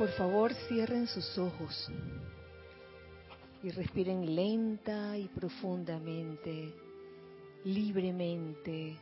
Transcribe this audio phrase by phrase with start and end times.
[0.00, 1.90] Por favor, cierren sus ojos
[3.62, 6.72] y respiren lenta y profundamente,
[7.64, 8.96] libremente,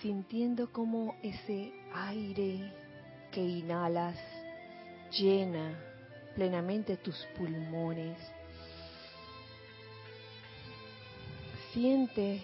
[0.00, 2.72] sintiendo como ese aire
[3.32, 4.16] que inhalas
[5.10, 5.76] llena
[6.36, 8.16] plenamente tus pulmones.
[11.72, 12.40] Siente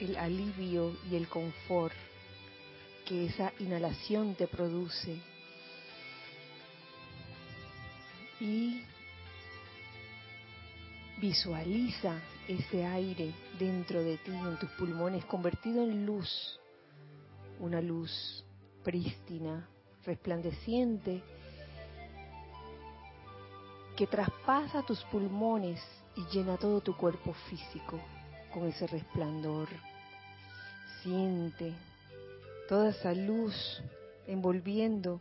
[0.00, 1.94] el alivio y el confort
[3.06, 5.18] que esa inhalación te produce
[8.40, 8.82] y
[11.18, 16.60] visualiza ese aire dentro de ti, en tus pulmones, convertido en luz,
[17.58, 18.44] una luz
[18.84, 19.68] prístina,
[20.04, 21.22] resplandeciente,
[23.96, 25.80] que traspasa tus pulmones
[26.14, 27.98] y llena todo tu cuerpo físico
[28.52, 29.68] con ese resplandor.
[31.02, 31.72] Siente
[32.68, 33.82] toda esa luz
[34.26, 35.20] envolviendo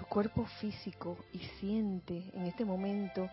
[0.00, 3.28] tu cuerpo físico y siente en este momento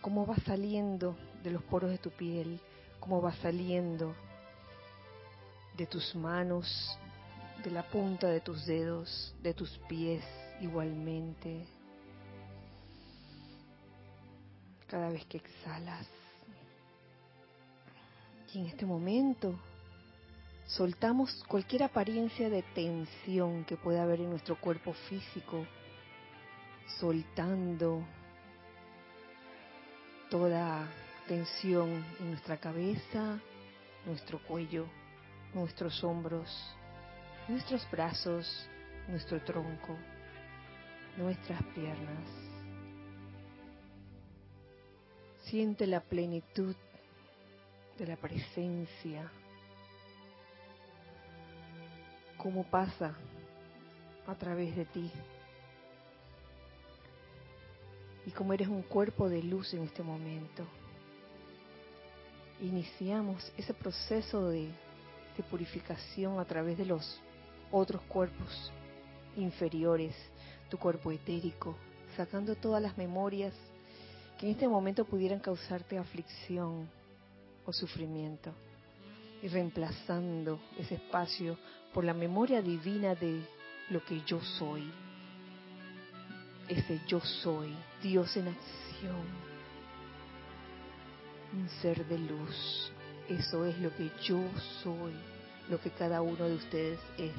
[0.00, 2.58] cómo va saliendo de los poros de tu piel,
[2.98, 4.14] cómo va saliendo
[5.76, 6.98] de tus manos,
[7.62, 10.24] de la punta de tus dedos, de tus pies
[10.62, 11.66] igualmente.
[14.86, 16.06] Cada vez que exhalas.
[18.54, 19.54] Y en este momento
[20.68, 25.66] soltamos cualquier apariencia de tensión que pueda haber en nuestro cuerpo físico,
[27.00, 28.04] soltando
[30.30, 30.86] toda
[31.26, 33.40] tensión en nuestra cabeza,
[34.04, 34.86] nuestro cuello,
[35.54, 36.48] nuestros hombros,
[37.48, 38.68] nuestros brazos,
[39.08, 39.96] nuestro tronco,
[41.16, 42.28] nuestras piernas.
[45.44, 46.76] Siente la plenitud
[47.98, 49.30] de la presencia
[52.38, 53.14] cómo pasa
[54.26, 55.10] a través de ti.
[58.24, 60.64] Y cómo eres un cuerpo de luz en este momento.
[62.60, 64.68] Iniciamos ese proceso de,
[65.36, 67.20] de purificación a través de los
[67.70, 68.72] otros cuerpos
[69.36, 70.14] inferiores,
[70.68, 71.76] tu cuerpo etérico,
[72.16, 73.54] sacando todas las memorias
[74.38, 76.88] que en este momento pudieran causarte aflicción
[77.64, 78.52] o sufrimiento
[79.42, 81.58] y reemplazando ese espacio
[81.92, 83.40] por la memoria divina de
[83.90, 84.90] lo que yo soy.
[86.68, 89.24] Ese yo soy, Dios en acción,
[91.54, 92.92] un ser de luz.
[93.28, 94.42] Eso es lo que yo
[94.82, 95.12] soy,
[95.70, 97.32] lo que cada uno de ustedes es.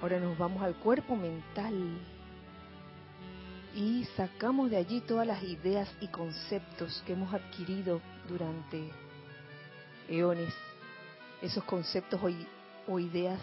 [0.00, 1.98] Ahora nos vamos al cuerpo mental
[3.74, 8.90] y sacamos de allí todas las ideas y conceptos que hemos adquirido durante
[10.10, 10.52] eones
[11.40, 12.20] esos conceptos
[12.86, 13.40] o, ideas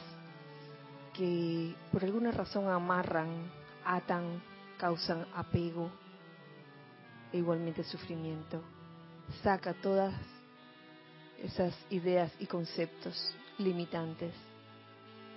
[1.14, 3.50] que por alguna razón amarran,
[3.84, 4.44] atan,
[4.78, 5.90] causan apego
[7.32, 8.62] e igualmente sufrimiento.
[9.42, 10.14] Saca todas
[11.40, 13.16] esas ideas y conceptos
[13.58, 14.34] limitantes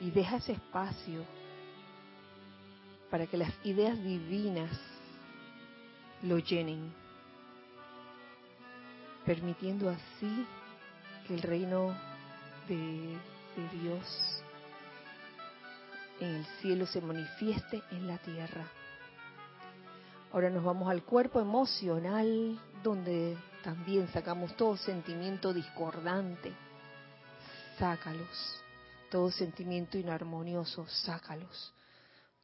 [0.00, 1.24] y deja ese espacio
[3.10, 4.70] para que las ideas divinas
[6.22, 6.92] lo llenen,
[9.24, 10.46] permitiendo así
[11.30, 11.96] el reino
[12.68, 13.16] de,
[13.72, 14.42] Dios
[16.20, 18.66] en el cielo se manifieste en la tierra.
[20.32, 26.52] Ahora nos vamos al cuerpo emocional, donde también sacamos todo sentimiento discordante.
[27.78, 28.62] Sácalos.
[29.10, 31.72] Todo sentimiento inarmonioso, sácalos.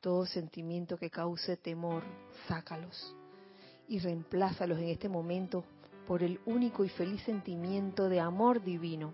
[0.00, 2.02] Todo sentimiento que cause temor,
[2.48, 3.14] sácalos.
[3.88, 5.64] Y reemplázalos en este momento
[6.06, 9.12] por el único y feliz sentimiento de amor divino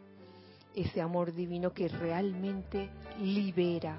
[0.75, 3.99] ese amor divino que realmente libera,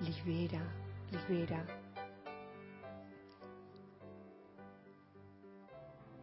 [0.00, 0.62] libera,
[1.10, 1.64] libera.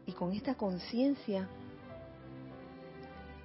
[0.05, 1.47] Y con esta conciencia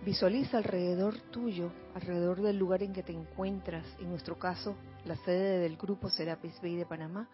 [0.05, 5.61] visualiza alrededor tuyo, alrededor del lugar en que te encuentras, en nuestro caso, la sede
[5.61, 7.29] del grupo Serapis Bay de Panamá,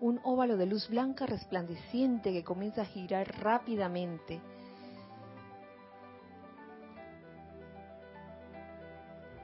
[0.00, 4.40] un óvalo de luz blanca resplandeciente que comienza a girar rápidamente.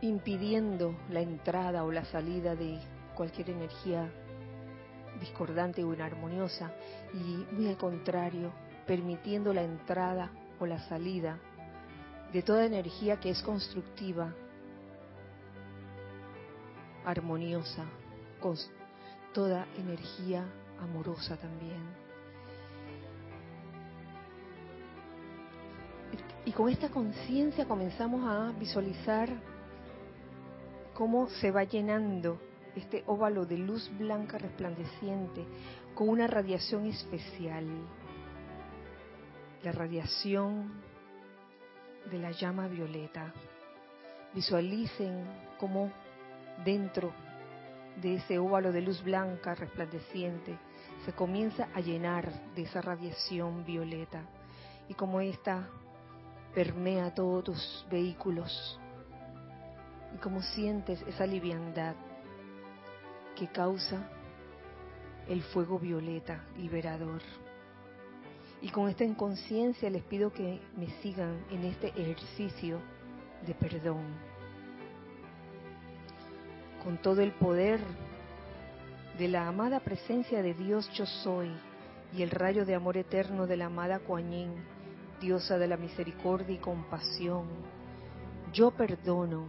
[0.03, 2.79] Impidiendo la entrada o la salida de
[3.15, 4.11] cualquier energía
[5.21, 6.73] discordante o inarmoniosa.
[7.13, 8.53] Y muy al contrario,
[8.87, 11.39] permitiendo la entrada o la salida
[12.33, 14.33] de toda energía que es constructiva,
[17.05, 17.85] armoniosa,
[18.41, 18.57] con
[19.33, 20.45] toda energía
[20.81, 22.11] amorosa también.
[26.45, 29.29] Y con esta conciencia comenzamos a visualizar
[30.95, 32.41] cómo se va llenando
[32.75, 35.45] este óvalo de luz blanca resplandeciente
[35.95, 37.67] con una radiación especial.
[39.63, 40.73] La radiación
[42.11, 43.33] de la llama violeta.
[44.35, 45.25] Visualicen
[45.59, 45.93] cómo
[46.65, 47.13] dentro
[48.01, 50.59] de ese óvalo de luz blanca resplandeciente
[51.05, 54.23] se comienza a llenar de esa radiación violeta
[54.89, 55.69] y como esta
[56.55, 58.79] permea todos tus vehículos
[60.15, 61.95] y como sientes esa liviandad
[63.37, 64.09] que causa
[65.29, 67.23] el fuego violeta liberador.
[68.61, 72.81] Y con esta inconsciencia les pido que me sigan en este ejercicio
[73.47, 74.30] de perdón.
[76.85, 77.81] Con todo el poder
[79.19, 81.51] de la amada presencia de Dios yo soy
[82.17, 84.55] y el rayo de amor eterno de la amada Kuan
[85.21, 87.47] diosa de la misericordia y compasión,
[88.53, 89.49] yo perdono,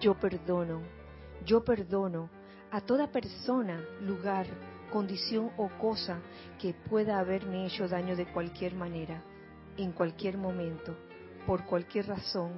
[0.00, 0.82] yo perdono,
[1.44, 2.28] yo perdono
[2.72, 4.46] a toda persona, lugar,
[4.92, 6.18] condición o cosa
[6.60, 9.22] que pueda haberme hecho daño de cualquier manera,
[9.76, 10.96] en cualquier momento,
[11.46, 12.52] por cualquier razón,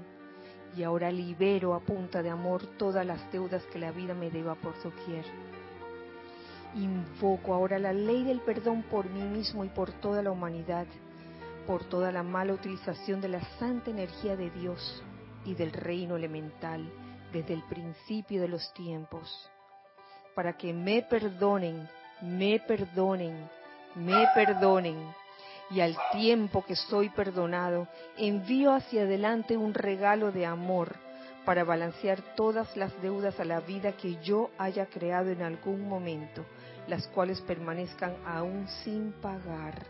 [0.76, 4.54] y ahora libero a punta de amor todas las deudas que la vida me deba
[4.54, 5.24] por doquier.
[6.74, 10.86] Invoco ahora la ley del perdón por mí mismo y por toda la humanidad,
[11.66, 15.02] por toda la mala utilización de la santa energía de Dios
[15.44, 16.88] y del reino elemental
[17.32, 19.50] desde el principio de los tiempos,
[20.34, 21.88] para que me perdonen
[22.20, 23.48] me perdonen,
[23.94, 24.96] me perdonen.
[25.70, 30.96] Y al tiempo que soy perdonado, envío hacia adelante un regalo de amor
[31.44, 36.44] para balancear todas las deudas a la vida que yo haya creado en algún momento,
[36.86, 39.86] las cuales permanezcan aún sin pagar.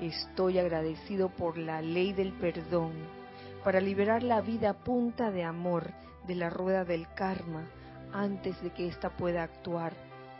[0.00, 2.92] Estoy agradecido por la ley del perdón,
[3.64, 5.90] para liberar la vida punta de amor
[6.26, 7.64] de la rueda del karma,
[8.12, 9.92] antes de que ésta pueda actuar,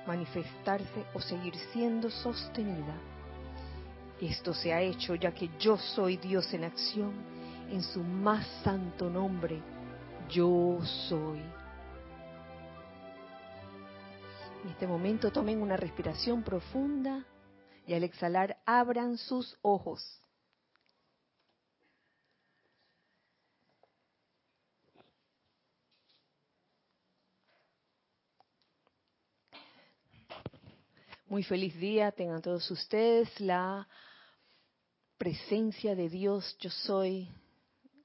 [0.06, 2.94] manifestarse o seguir siendo sostenida.
[4.20, 7.12] Esto se ha hecho ya que yo soy Dios en acción,
[7.70, 9.60] en su más santo nombre,
[10.30, 10.78] yo
[11.08, 11.40] soy.
[14.62, 17.24] En este momento tomen una respiración profunda
[17.86, 20.23] y al exhalar abran sus ojos.
[31.34, 33.28] Muy feliz día tengan todos ustedes.
[33.40, 33.88] La
[35.18, 37.28] presencia de Dios, yo soy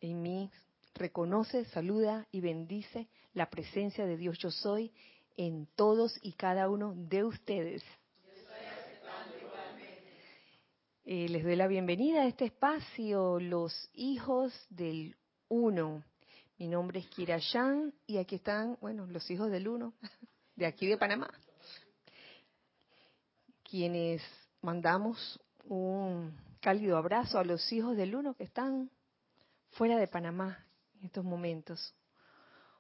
[0.01, 0.49] en mí,
[0.95, 4.91] reconoce, saluda y bendice la presencia de Dios, yo soy
[5.37, 7.83] en todos y cada uno de ustedes.
[11.05, 15.15] Eh, les doy la bienvenida a este espacio, los hijos del
[15.49, 16.03] uno.
[16.57, 19.93] Mi nombre es Kira Yan y aquí están, bueno, los hijos del uno,
[20.55, 21.29] de aquí de Panamá
[23.69, 24.21] quienes
[24.61, 28.89] mandamos un cálido abrazo a los hijos del uno que están
[29.71, 30.65] fuera de Panamá
[30.99, 31.93] en estos momentos.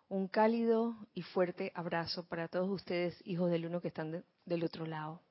[0.07, 4.85] Un cálido y fuerte abrazo para todos ustedes, hijos del uno que están del otro
[4.85, 5.21] lado.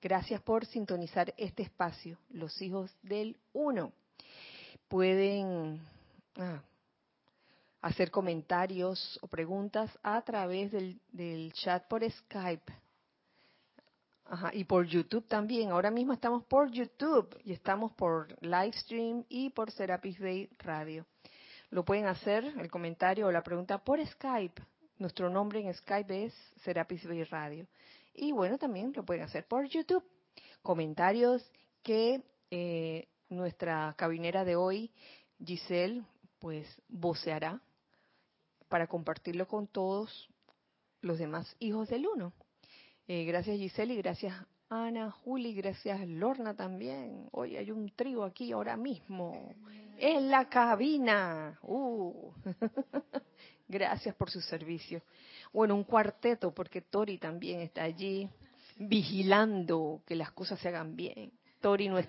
[0.00, 3.92] Gracias por sintonizar este espacio, los hijos del uno.
[4.88, 5.80] Pueden
[6.36, 6.62] ah,
[7.82, 12.81] hacer comentarios o preguntas a través del, del chat por Skype
[14.24, 15.70] Ajá, y por YouTube también.
[15.70, 21.06] Ahora mismo estamos por YouTube y estamos por Livestream y por Serapis Bay Radio.
[21.70, 24.62] Lo pueden hacer, el comentario o la pregunta, por Skype.
[24.98, 27.66] Nuestro nombre en Skype es Serapis Bay Radio.
[28.14, 30.04] Y bueno, también lo pueden hacer por YouTube.
[30.62, 31.50] Comentarios
[31.82, 34.92] que eh, nuestra cabinera de hoy,
[35.44, 36.04] Giselle,
[36.38, 37.60] pues voceará
[38.68, 40.28] para compartirlo con todos
[41.00, 42.32] los demás hijos del uno.
[43.08, 44.34] Eh, gracias Giselle y gracias
[44.68, 47.28] Ana, Juli, gracias Lorna también.
[47.32, 49.54] Hoy hay un trío aquí ahora mismo,
[49.98, 51.58] en la cabina.
[51.62, 52.32] Uh.
[53.68, 55.02] gracias por su servicio.
[55.52, 58.30] Bueno, un cuarteto, porque Tori también está allí
[58.78, 61.32] vigilando que las cosas se hagan bien.
[61.60, 62.08] Tori no es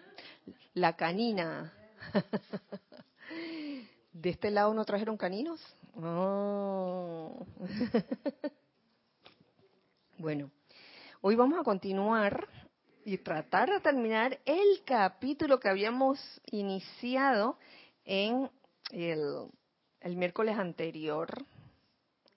[0.73, 1.73] la canina.
[4.13, 5.59] ¿De este lado no trajeron caninos?
[5.95, 7.45] Oh.
[10.17, 10.49] bueno,
[11.25, 12.49] Hoy vamos a continuar
[13.05, 17.57] y tratar de terminar el capítulo que habíamos iniciado
[18.03, 18.51] en
[18.91, 19.47] el,
[20.17, 21.29] miércoles anterior,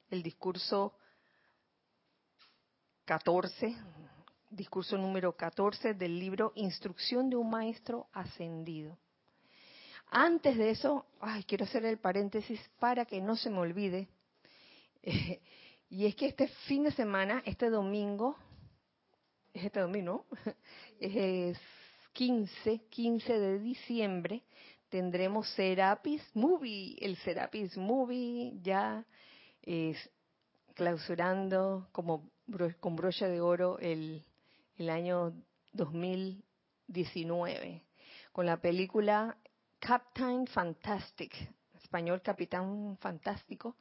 [0.08, 0.94] el discurso
[3.06, 3.74] 14,
[4.50, 8.96] discurso número 14 del libro Instrucción de un Maestro Ascendido.
[10.12, 14.06] Antes de eso, ay, quiero hacer el paréntesis para que no se me olvide
[15.88, 18.36] Y es que este fin de semana, este domingo,
[19.56, 20.44] es este domingo, ¿no?
[21.00, 21.58] es
[22.12, 24.42] 15, 15 de diciembre,
[24.88, 26.96] tendremos Serapis Movie.
[27.00, 29.04] El Serapis Movie ya
[29.62, 29.98] es
[30.74, 32.30] clausurando como
[32.80, 34.24] con brocha de oro el,
[34.78, 35.32] el año
[35.72, 37.86] 2019
[38.36, 39.34] con la película
[39.78, 41.32] Captain Fantastic,
[41.82, 43.76] español Capitán Fantástico.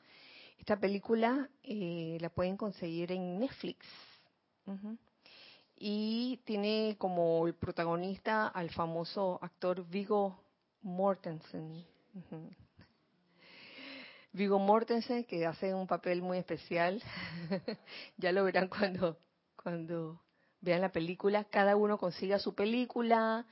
[0.57, 3.85] Esta película eh, la pueden conseguir en Netflix.
[5.77, 10.39] Y tiene como el protagonista al famoso actor Vigo
[10.81, 11.85] Mortensen.
[14.31, 17.01] Vigo Mortensen, que hace un papel muy especial.
[18.17, 19.17] ya lo verán cuando,
[19.61, 20.21] cuando
[20.61, 21.45] vean la película.
[21.45, 23.45] Cada uno consiga su película.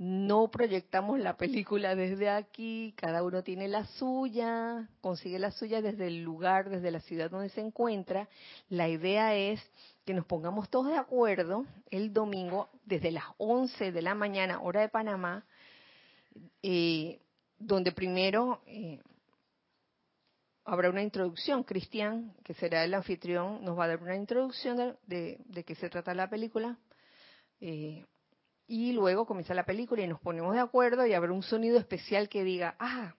[0.00, 6.06] No proyectamos la película desde aquí, cada uno tiene la suya, consigue la suya desde
[6.06, 8.26] el lugar, desde la ciudad donde se encuentra.
[8.70, 9.60] La idea es
[10.06, 14.80] que nos pongamos todos de acuerdo el domingo desde las 11 de la mañana, hora
[14.80, 15.44] de Panamá,
[16.62, 17.20] eh,
[17.58, 19.02] donde primero eh,
[20.64, 21.62] habrá una introducción.
[21.62, 26.14] Cristian, que será el anfitrión, nos va a dar una introducción de, qué se trata
[26.14, 26.78] la película.
[27.60, 28.06] Eh,
[28.70, 32.28] y luego comienza la película y nos ponemos de acuerdo y habrá un sonido especial
[32.28, 33.16] que diga, ah,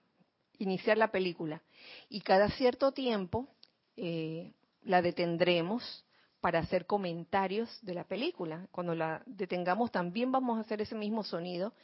[0.56, 1.60] iniciar la película.
[2.08, 3.46] Y cada cierto tiempo
[3.94, 6.06] eh, la detendremos
[6.40, 8.66] para hacer comentarios de la película.
[8.70, 11.74] Cuando la detengamos también vamos a hacer ese mismo sonido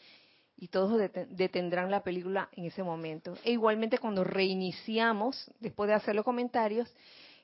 [0.57, 0.99] y todos
[1.29, 3.35] detendrán la película en ese momento.
[3.45, 6.91] E igualmente cuando reiniciamos, después de hacer los comentarios,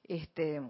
[0.05, 0.63] este,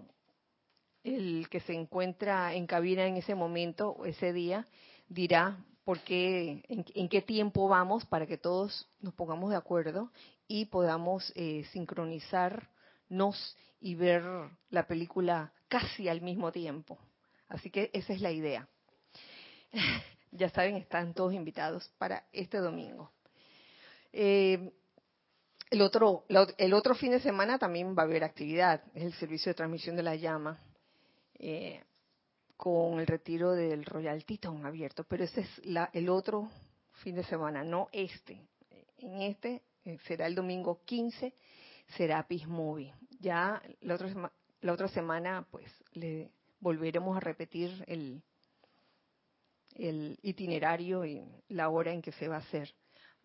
[1.05, 4.67] el que se encuentra en cabina en ese momento, ese día,
[5.07, 10.11] dirá por qué, en, qué tiempo vamos para que todos nos pongamos de acuerdo
[10.47, 14.23] y podamos eh, sincronizarnos y ver
[14.69, 16.97] la película casi al mismo tiempo.
[17.47, 18.67] Así que esa es la idea.
[20.31, 23.11] ya saben, están todos invitados para este domingo.
[24.11, 24.71] Eh,
[25.69, 26.25] el otro,
[26.57, 29.95] el otro fin de semana también va a haber actividad, es el servicio de transmisión
[29.95, 30.59] de la llama,
[31.39, 31.83] eh,
[32.57, 36.49] con el retiro del Royal Teton abierto, pero ese es la, el otro
[37.03, 38.41] fin de semana, no este.
[38.97, 41.33] En este eh, será el domingo 15,
[41.97, 42.93] será Movie.
[43.19, 44.31] Ya la otra,
[44.61, 48.23] la otra semana, pues, le volveremos a repetir el,
[49.75, 52.73] el itinerario y la hora en que se va a hacer.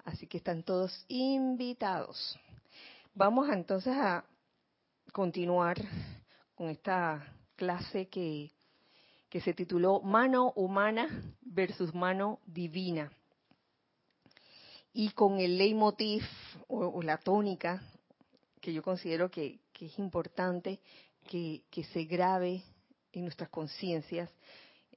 [0.05, 2.39] Así que están todos invitados.
[3.15, 4.25] Vamos entonces a
[5.13, 5.77] continuar
[6.55, 8.51] con esta clase que,
[9.31, 11.09] que se tituló Mano humana
[11.41, 13.13] versus mano divina.
[14.93, 16.25] Y con el leitmotiv
[16.67, 17.81] o, la tónica
[18.61, 20.81] que yo considero que, es importante
[21.29, 22.63] que, se grabe
[23.13, 24.29] en nuestras conciencias,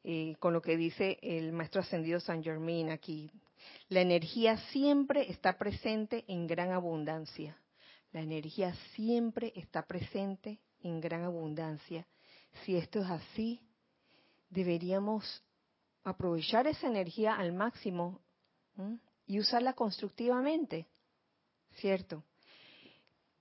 [0.03, 3.29] eh, con lo que dice el maestro ascendido San Germain aquí.
[3.87, 7.55] La energía siempre está presente en gran abundancia.
[8.11, 12.05] La energía siempre está presente en gran abundancia.
[12.65, 13.61] Si esto es así,
[14.53, 15.43] deberíamos
[16.03, 18.21] aprovechar esa energía al máximo
[19.25, 20.87] y usarla constructivamente,
[21.77, 22.23] ¿cierto?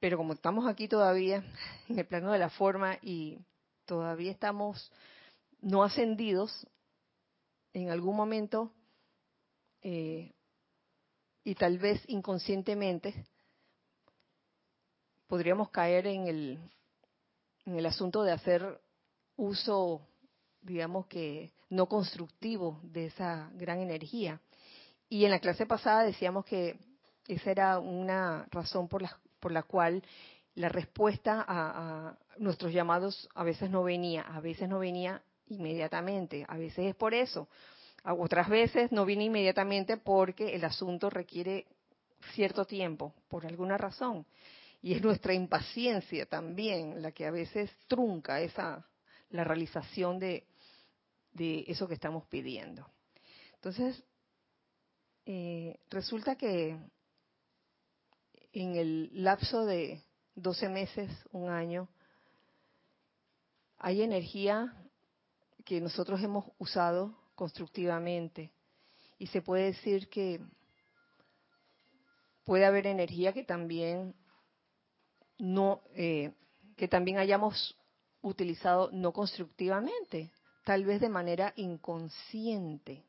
[0.01, 1.45] Pero como estamos aquí todavía
[1.89, 3.39] en el plano de la forma y
[3.85, 4.91] todavía estamos
[5.61, 6.67] no ascendidos,
[7.75, 8.73] en algún momento
[9.83, 10.33] eh,
[11.45, 13.27] y tal vez inconscientemente
[15.27, 16.59] podríamos caer en el,
[17.65, 18.81] en el asunto de hacer
[19.37, 20.07] uso,
[20.63, 24.41] digamos que no constructivo de esa gran energía.
[25.09, 26.79] Y en la clase pasada decíamos que
[27.27, 30.03] esa era una razón por la, por la cual
[30.55, 36.45] la respuesta a, a, nuestros llamados a veces no venía, a veces no venía inmediatamente,
[36.49, 37.49] a veces es por eso,
[38.05, 41.67] otras veces no viene inmediatamente porque el asunto requiere
[42.35, 44.27] cierto tiempo, por alguna razón.
[44.81, 48.85] Y es nuestra impaciencia también la que a veces trunca esa
[49.31, 50.45] la realización de,
[51.33, 52.87] de eso que estamos pidiendo.
[53.55, 54.03] Entonces,
[55.27, 56.79] eh, resulta que
[58.53, 60.03] en el lapso de
[60.35, 61.89] 12 meses, un año,
[63.79, 64.75] hay energía
[65.65, 68.53] que nosotros hemos usado constructivamente
[69.19, 70.41] y se puede decir que
[72.45, 74.15] puede haber energía que también
[75.39, 76.33] no eh,
[76.77, 77.77] que también hayamos
[78.23, 80.33] utilizado no constructivamente,
[80.65, 83.05] tal vez de manera inconsciente.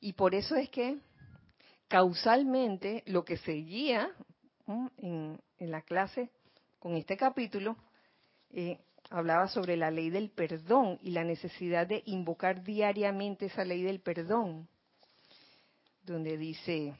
[0.00, 0.98] Y por eso es que
[1.88, 4.10] causalmente lo que seguía
[4.98, 6.30] en, la clase
[6.78, 7.76] con este capítulo,
[8.50, 8.78] eh,
[9.10, 14.00] hablaba sobre la ley del perdón y la necesidad de invocar diariamente esa ley del
[14.00, 14.68] perdón,
[16.02, 16.94] donde dice,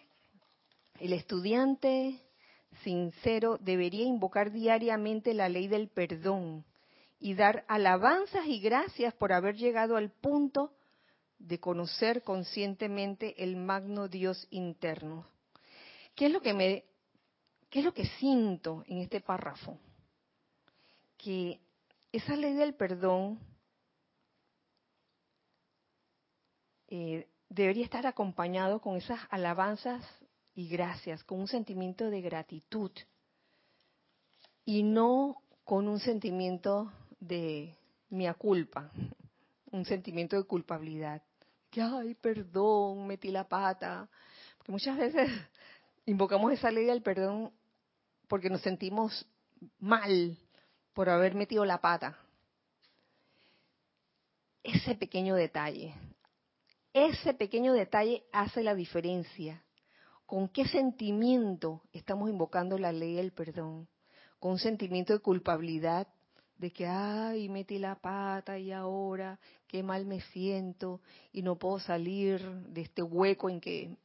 [1.00, 2.20] el estudiante
[2.84, 6.64] sincero debería invocar diariamente la ley del perdón
[7.22, 10.74] y dar alabanzas y gracias por haber llegado al punto
[11.38, 15.24] de conocer conscientemente el magno Dios interno.
[16.16, 16.84] ¿Qué es lo que me
[17.70, 19.78] qué es lo que siento en este párrafo?
[21.16, 21.60] Que
[22.10, 23.38] esa ley del perdón
[26.88, 30.04] eh, debería estar acompañado con esas alabanzas
[30.56, 32.90] y gracias, con un sentimiento de gratitud
[34.64, 37.74] y no con un sentimiento de
[38.10, 38.90] mia culpa,
[39.70, 41.22] un sentimiento de culpabilidad.
[41.70, 44.08] Que, ay, perdón, metí la pata.
[44.58, 45.30] Porque muchas veces
[46.06, 47.52] invocamos esa ley del perdón
[48.28, 49.26] porque nos sentimos
[49.78, 50.36] mal
[50.92, 52.18] por haber metido la pata.
[54.62, 55.94] Ese pequeño detalle,
[56.92, 59.64] ese pequeño detalle hace la diferencia.
[60.26, 63.88] ¿Con qué sentimiento estamos invocando la ley del perdón?
[64.38, 66.08] ¿Con un sentimiento de culpabilidad?
[66.62, 71.00] De que, ay, metí la pata y ahora qué mal me siento
[71.32, 73.96] y no puedo salir de este hueco en que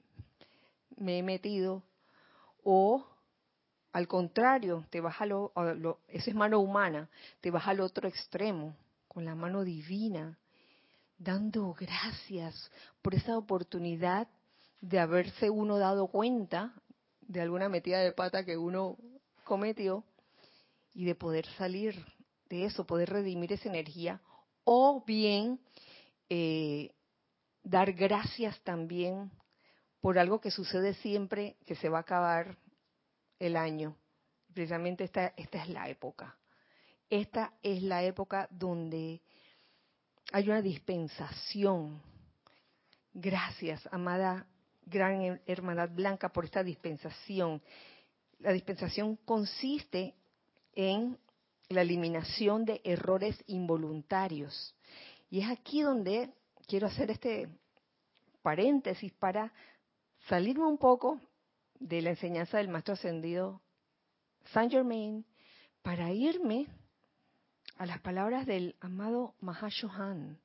[0.95, 1.83] me he metido.
[2.63, 3.05] O
[3.91, 5.51] al contrario, te vas a lo,
[6.07, 7.07] esa es mano humana,
[7.41, 8.75] te vas al otro extremo,
[9.07, 10.35] con la mano divina,
[11.19, 12.71] dando gracias
[13.03, 14.27] por esa oportunidad
[14.81, 16.73] de haberse uno dado cuenta
[17.21, 18.97] de alguna metida de pata que uno
[19.43, 20.03] cometió
[20.95, 22.03] y de poder salir
[22.49, 24.21] de eso, poder redimir esa energía,
[24.63, 25.59] o bien
[26.29, 26.91] eh,
[27.63, 29.31] dar gracias también
[30.01, 32.57] por algo que sucede siempre, que se va a acabar
[33.39, 33.95] el año.
[34.53, 36.37] Precisamente esta, esta es la época.
[37.09, 39.21] Esta es la época donde
[40.31, 42.01] hay una dispensación.
[43.13, 44.47] Gracias, amada
[44.87, 47.61] gran hermandad blanca, por esta dispensación.
[48.39, 50.15] La dispensación consiste
[50.73, 51.17] en
[51.69, 54.75] la eliminación de errores involuntarios.
[55.29, 56.33] Y es aquí donde
[56.67, 57.49] quiero hacer este
[58.41, 59.51] paréntesis para
[60.27, 61.19] salirme un poco
[61.79, 63.61] de la enseñanza del maestro ascendido
[64.53, 65.25] Saint Germain
[65.81, 66.67] para irme
[67.77, 70.39] a las palabras del amado Mahashohan,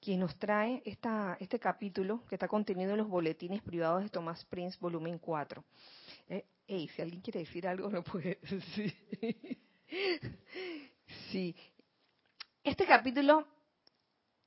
[0.00, 4.44] quien nos trae esta, este capítulo que está contenido en los boletines privados de Thomas
[4.44, 5.64] Prince, volumen 4.
[6.28, 8.94] Eh, si alguien quiere decir algo, lo puede decir.
[11.30, 11.54] sí.
[12.64, 13.46] Este capítulo,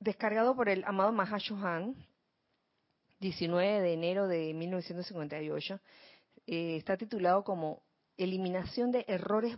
[0.00, 1.94] descargado por el amado Mahashohan,
[3.20, 5.80] 19 de enero de 1958,
[6.46, 7.82] eh, está titulado como
[8.16, 9.56] Eliminación de errores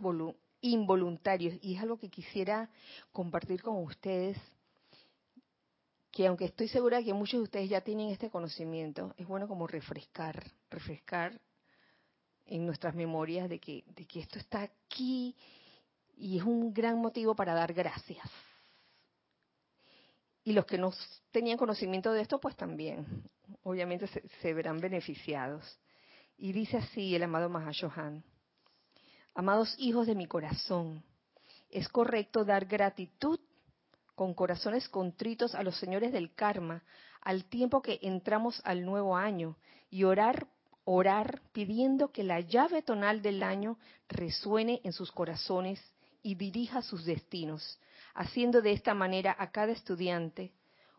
[0.61, 2.69] involuntarios y es algo que quisiera
[3.11, 4.37] compartir con ustedes
[6.11, 9.67] que aunque estoy segura que muchos de ustedes ya tienen este conocimiento, es bueno como
[9.67, 11.39] refrescar, refrescar
[12.47, 15.35] en nuestras memorias de que, de que esto está aquí
[16.19, 18.29] y es un gran motivo para dar gracias.
[20.43, 20.91] Y los que no
[21.31, 23.23] tenían conocimiento de esto, pues también,
[23.63, 24.07] obviamente
[24.41, 25.79] se, verán beneficiados.
[26.37, 28.23] Y dice así el amado Mahashohan,
[29.33, 31.03] amados hijos de mi corazón,
[31.69, 33.39] es correcto dar gratitud
[34.15, 36.83] con corazones contritos a los señores del karma
[37.21, 39.57] al tiempo que entramos al nuevo año
[39.89, 40.47] y orar
[40.83, 43.77] orar pidiendo que la llave tonal del año
[44.07, 45.79] resuene en sus corazones
[46.21, 47.79] y dirija sus destinos,
[48.13, 50.51] haciendo de esta manera a cada estudiante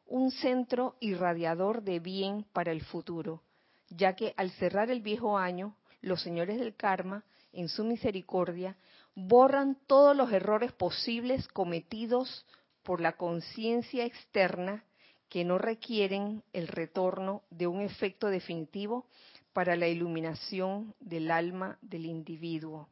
[0.06, 3.42] un centro irradiador de bien para el futuro,
[3.88, 8.76] ya que al cerrar el viejo año, los señores del karma, en su misericordia,
[9.14, 12.46] borran todos los errores posibles cometidos
[12.82, 14.84] por la conciencia externa
[15.28, 19.06] que no requieren el retorno de un efecto definitivo
[19.52, 22.88] para la iluminación del alma del individuo.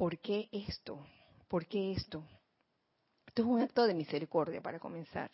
[0.00, 1.06] ¿Por qué esto?
[1.46, 2.24] ¿Por qué esto?
[3.26, 5.30] Esto es un acto de misericordia para comenzar.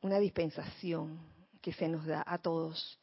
[0.00, 1.20] Una dispensación
[1.60, 2.98] que se nos da a todos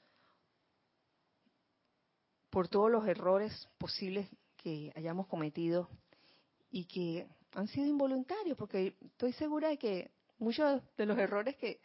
[2.50, 4.28] por todos los errores posibles
[4.58, 5.88] que hayamos cometido
[6.70, 11.80] y que han sido involuntarios, porque estoy segura de que muchos de los errores que,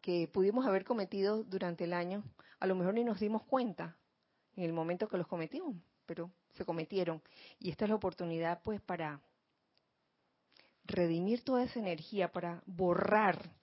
[0.00, 2.24] que, pudimos haber cometido durante el año,
[2.60, 3.98] a lo mejor ni nos dimos cuenta
[4.56, 5.76] en el momento que los cometimos,
[6.06, 7.22] pero se cometieron.
[7.58, 9.20] Y esta es la oportunidad pues para
[10.84, 13.58] redimir toda esa energía, para borrar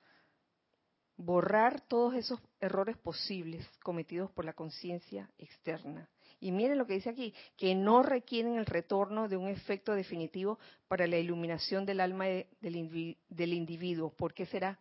[1.17, 6.09] borrar todos esos errores posibles cometidos por la conciencia externa.
[6.39, 10.59] Y miren lo que dice aquí, que no requieren el retorno de un efecto definitivo
[10.87, 14.11] para la iluminación del alma del, del individuo.
[14.11, 14.77] ¿Por qué será?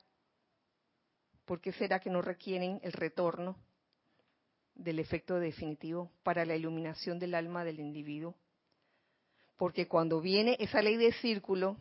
[1.45, 3.57] ¿Por qué será que no requieren el retorno
[4.75, 8.35] del efecto definitivo para la iluminación del alma del individuo?
[9.57, 11.77] Porque cuando viene esa ley de círculo,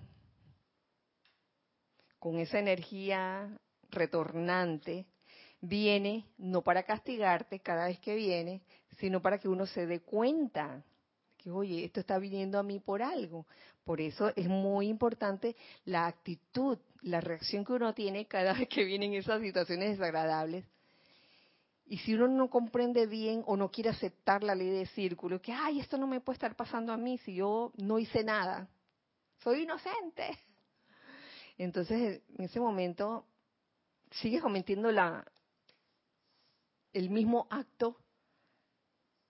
[2.19, 3.49] con esa energía
[3.89, 5.05] retornante,
[5.59, 8.61] viene no para castigarte cada vez que viene,
[8.99, 10.83] sino para que uno se dé cuenta
[11.37, 13.45] que, oye, esto está viniendo a mí por algo.
[13.83, 18.83] Por eso es muy importante la actitud, la reacción que uno tiene cada vez que
[18.83, 20.65] vienen esas situaciones desagradables.
[21.85, 25.51] Y si uno no comprende bien o no quiere aceptar la ley de círculo, que,
[25.51, 28.67] ay, esto no me puede estar pasando a mí si yo no hice nada,
[29.39, 30.39] soy inocente.
[31.57, 33.25] Entonces, en ese momento,
[34.11, 35.25] sigues cometiendo la,
[36.93, 37.97] el mismo acto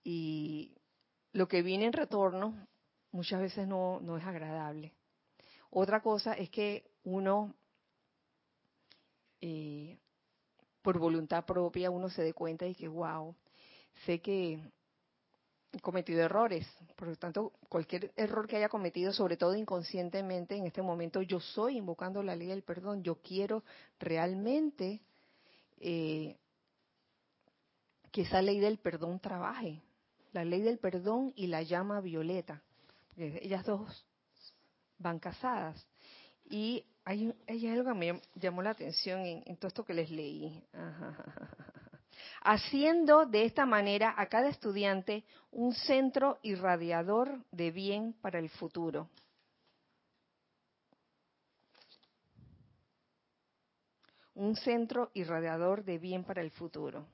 [0.04, 0.74] y
[1.32, 2.66] lo que viene en retorno
[3.10, 4.92] muchas veces no, no es agradable.
[5.70, 7.54] Otra cosa es que uno,
[9.40, 9.98] eh,
[10.84, 13.34] por voluntad propia, uno se dé cuenta y que, wow,
[14.04, 14.60] sé que
[15.72, 16.68] he cometido errores.
[16.94, 21.40] Por lo tanto, cualquier error que haya cometido, sobre todo inconscientemente, en este momento yo
[21.40, 23.02] soy invocando la ley del perdón.
[23.02, 23.64] Yo quiero
[23.98, 25.00] realmente
[25.80, 26.36] eh,
[28.12, 29.80] que esa ley del perdón trabaje.
[30.34, 32.62] La ley del perdón y la llama violeta.
[33.16, 34.04] ellas dos
[34.98, 35.86] van casadas.
[36.46, 37.34] Y hay,
[37.68, 40.62] algo que me llamó la atención en, todo esto que les leí.
[42.42, 49.08] Haciendo de esta manera a cada estudiante un centro irradiador de bien para el futuro.
[54.34, 57.06] Un centro irradiador de bien para el futuro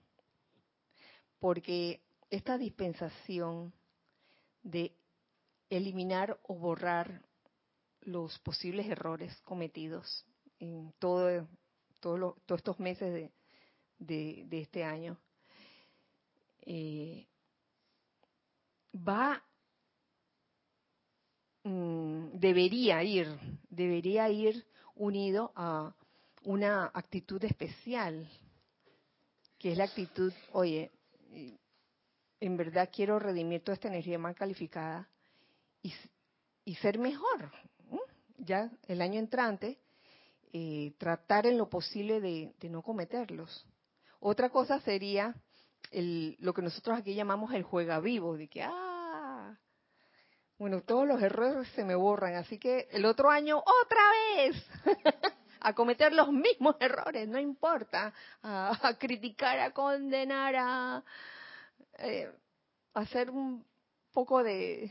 [1.40, 3.72] porque esta dispensación
[4.62, 4.92] de
[5.70, 7.22] eliminar o borrar
[8.02, 10.26] los posibles errores cometidos
[10.58, 11.48] en todo,
[12.00, 13.30] todos estos meses
[13.98, 15.18] de, este año
[16.62, 17.26] eh,
[18.94, 19.42] va
[21.64, 23.28] mm, debería ir
[23.68, 25.94] debería ir unido a
[26.44, 28.28] una actitud especial
[29.58, 30.90] que es la actitud oye
[32.40, 35.08] en verdad quiero redimir toda esta energía mal calificada
[35.82, 37.50] y, ser mejor.
[38.44, 39.78] Ya el año entrante,
[40.52, 43.66] eh, tratar en lo posible de, no cometerlos.
[44.18, 45.34] Otra cosa sería
[45.90, 49.56] el, lo que nosotros aquí llamamos el juega vivo, de que, ah,
[50.58, 54.02] bueno, todos los errores se me borran, así que el otro año otra
[54.34, 54.56] vez
[55.60, 61.04] a cometer los mismos errores, no importa, a criticar, a condenar, a,
[61.98, 62.30] eh,
[62.94, 63.64] hacer un
[64.12, 64.90] poco de,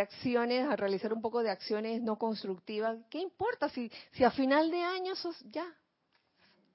[0.00, 2.98] acciones, a realizar un poco de acciones no constructivas.
[3.10, 5.66] ¿Qué importa si, si a final de año sos ya?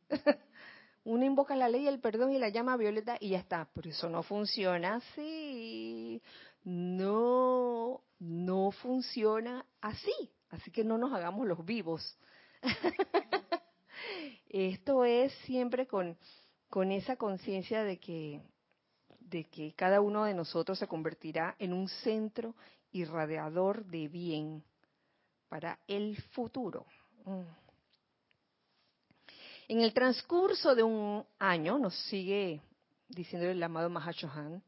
[1.04, 3.70] Uno invoca la ley, el perdón y la llama violeta y ya está.
[3.74, 6.22] Pero eso no funciona así.
[6.64, 10.32] No, no funciona así.
[10.50, 12.18] Así que no nos hagamos los vivos.
[14.50, 16.18] Esto es siempre con,
[16.70, 18.42] con esa conciencia de que
[19.30, 22.56] de que cada uno de nosotros se convertirá en un centro
[22.92, 24.64] irradiador de bien
[25.48, 26.86] para el futuro.
[27.26, 27.42] Mm.
[29.70, 32.62] En el transcurso de un año, nos sigue
[33.08, 34.64] diciendo el amado Mahashohan,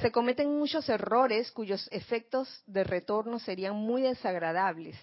[0.00, 4.96] se cometen muchos errores cuyos efectos de retorno serían muy desagradables.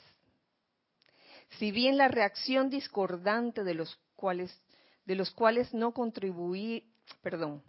[1.57, 4.57] Si bien la reacción discordante de los cuales,
[5.05, 6.89] de los cuales no contribuí,
[7.21, 7.61] perdón,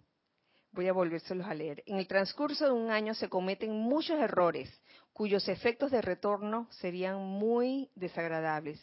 [0.71, 1.83] Voy a volvérselos a leer.
[1.85, 4.69] En el transcurso de un año se cometen muchos errores
[5.13, 8.79] cuyos efectos de retorno serían muy desagradables.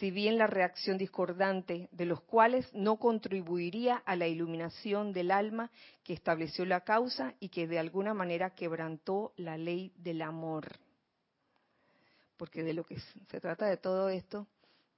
[0.00, 5.70] Si bien la reacción discordante de los cuales no contribuiría a la iluminación del alma
[6.02, 10.78] que estableció la causa y que de alguna manera quebrantó la ley del amor.
[12.36, 14.48] Porque de lo que se trata de todo esto,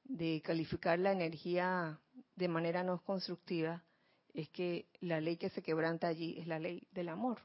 [0.04, 2.00] de calificar la energía
[2.34, 3.82] de manera no constructiva,
[4.36, 7.40] es que la ley que se quebranta allí es la ley del amor.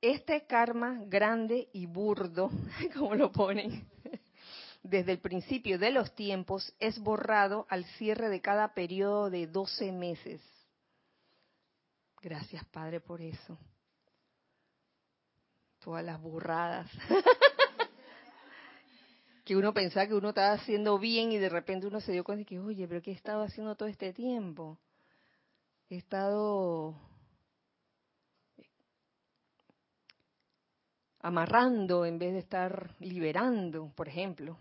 [0.00, 2.50] Este karma grande y burdo,
[2.94, 3.88] como lo ponen,
[4.82, 9.92] desde el principio de los tiempos, es borrado al cierre de cada periodo de 12
[9.92, 10.42] meses.
[12.20, 13.56] Gracias, Padre, por eso.
[15.78, 16.90] Todas las burradas.
[19.44, 22.40] que uno pensaba que uno estaba haciendo bien y de repente uno se dio cuenta
[22.40, 24.78] de que, oye, pero ¿qué he estado haciendo todo este tiempo?
[25.90, 26.96] He estado
[31.20, 34.58] amarrando en vez de estar liberando, por ejemplo.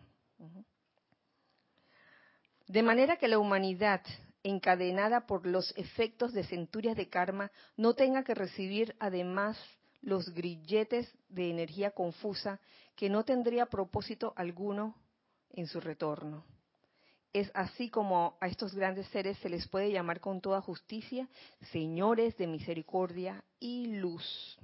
[2.67, 4.01] De manera que la humanidad,
[4.43, 9.57] encadenada por los efectos de centurias de karma, no tenga que recibir además
[10.03, 12.59] los grilletes de energía confusa
[12.95, 14.95] que no tendría propósito alguno
[15.51, 16.43] en su retorno.
[17.31, 21.27] Es así como a estos grandes seres se les puede llamar con toda justicia
[21.71, 24.59] señores de misericordia y luz.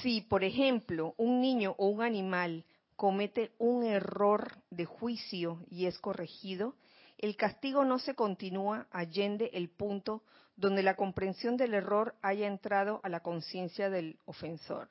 [0.00, 5.98] Si, por ejemplo, un niño o un animal comete un error de juicio y es
[5.98, 6.76] corregido,
[7.18, 10.22] el castigo no se continúa allende el punto
[10.56, 14.88] donde la comprensión del error haya entrado a la conciencia del ofensor.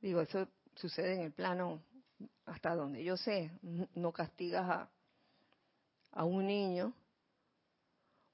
[0.00, 1.82] Digo, eso sucede en el plano,
[2.46, 3.50] hasta donde yo sé,
[3.94, 4.88] no castigas
[6.12, 6.92] a, un niño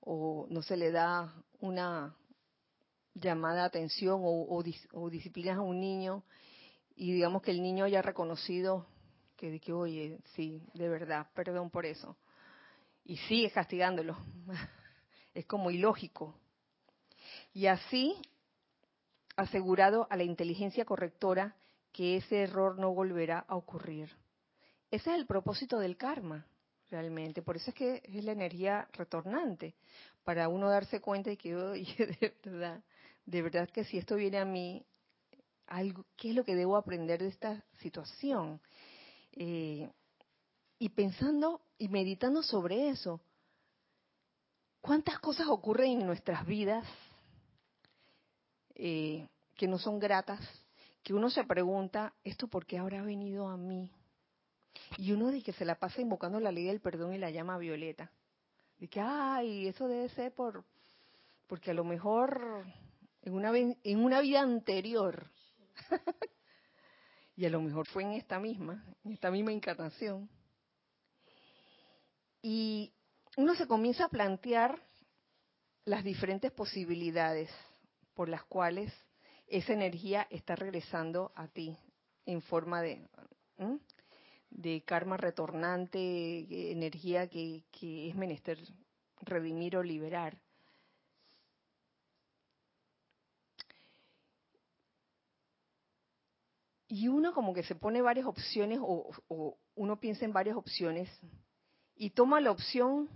[0.01, 2.17] o no se le da una
[3.15, 6.23] llamada atención o, o, disciplinas a un niño
[6.95, 8.87] y digamos que el niño haya reconocido
[9.37, 12.17] que, de que, oye, sí, de verdad, perdón por eso.
[13.05, 14.17] Y sigue castigándolo.
[15.37, 16.35] es como ilógico.
[17.53, 18.17] Y así,
[19.37, 21.57] asegurado a la inteligencia correctora
[21.93, 24.11] que ese error no volverá a ocurrir.
[24.91, 26.47] Ese es el propósito del karma,
[26.91, 27.43] realmente.
[27.43, 29.75] Por eso es que es la energía retornante,
[30.25, 32.83] para uno darse cuenta de que, de verdad,
[33.27, 34.85] de verdad que si esto viene a mí,
[35.67, 38.61] algo, ¿qué es lo que debo aprender de esta situación?
[39.33, 39.91] Eh,
[40.79, 43.21] y pensando y meditando sobre eso,
[44.87, 46.87] ¿Cuántas cosas ocurren en nuestras vidas
[48.77, 50.39] eh, que no son gratas?
[51.03, 53.91] Que uno se pregunta, ¿esto por qué habrá venido a mí?
[54.97, 57.59] Y uno dice que se la pasa invocando la ley del perdón y la llama
[57.59, 58.13] violeta.
[58.79, 60.63] De que, ay, eso debe ser por,
[61.49, 62.65] porque a lo mejor
[63.23, 65.29] en una, en una vida anterior,
[67.35, 70.31] y a lo mejor fue en esta misma, en esta misma encarnación.
[72.41, 72.93] Y
[73.37, 74.83] uno se comienza a plantear
[75.85, 77.51] las diferentes posibilidades
[78.15, 78.93] por las cuales
[79.47, 81.79] esa energía está regresando a ti
[82.25, 83.07] en forma de,
[84.51, 88.59] de karma retornante, energía que, es menester
[89.21, 90.37] redimir o liberar.
[96.89, 101.09] Y uno como que se pone varias opciones o, uno piensa en varias opciones
[101.97, 103.11] y toma la opción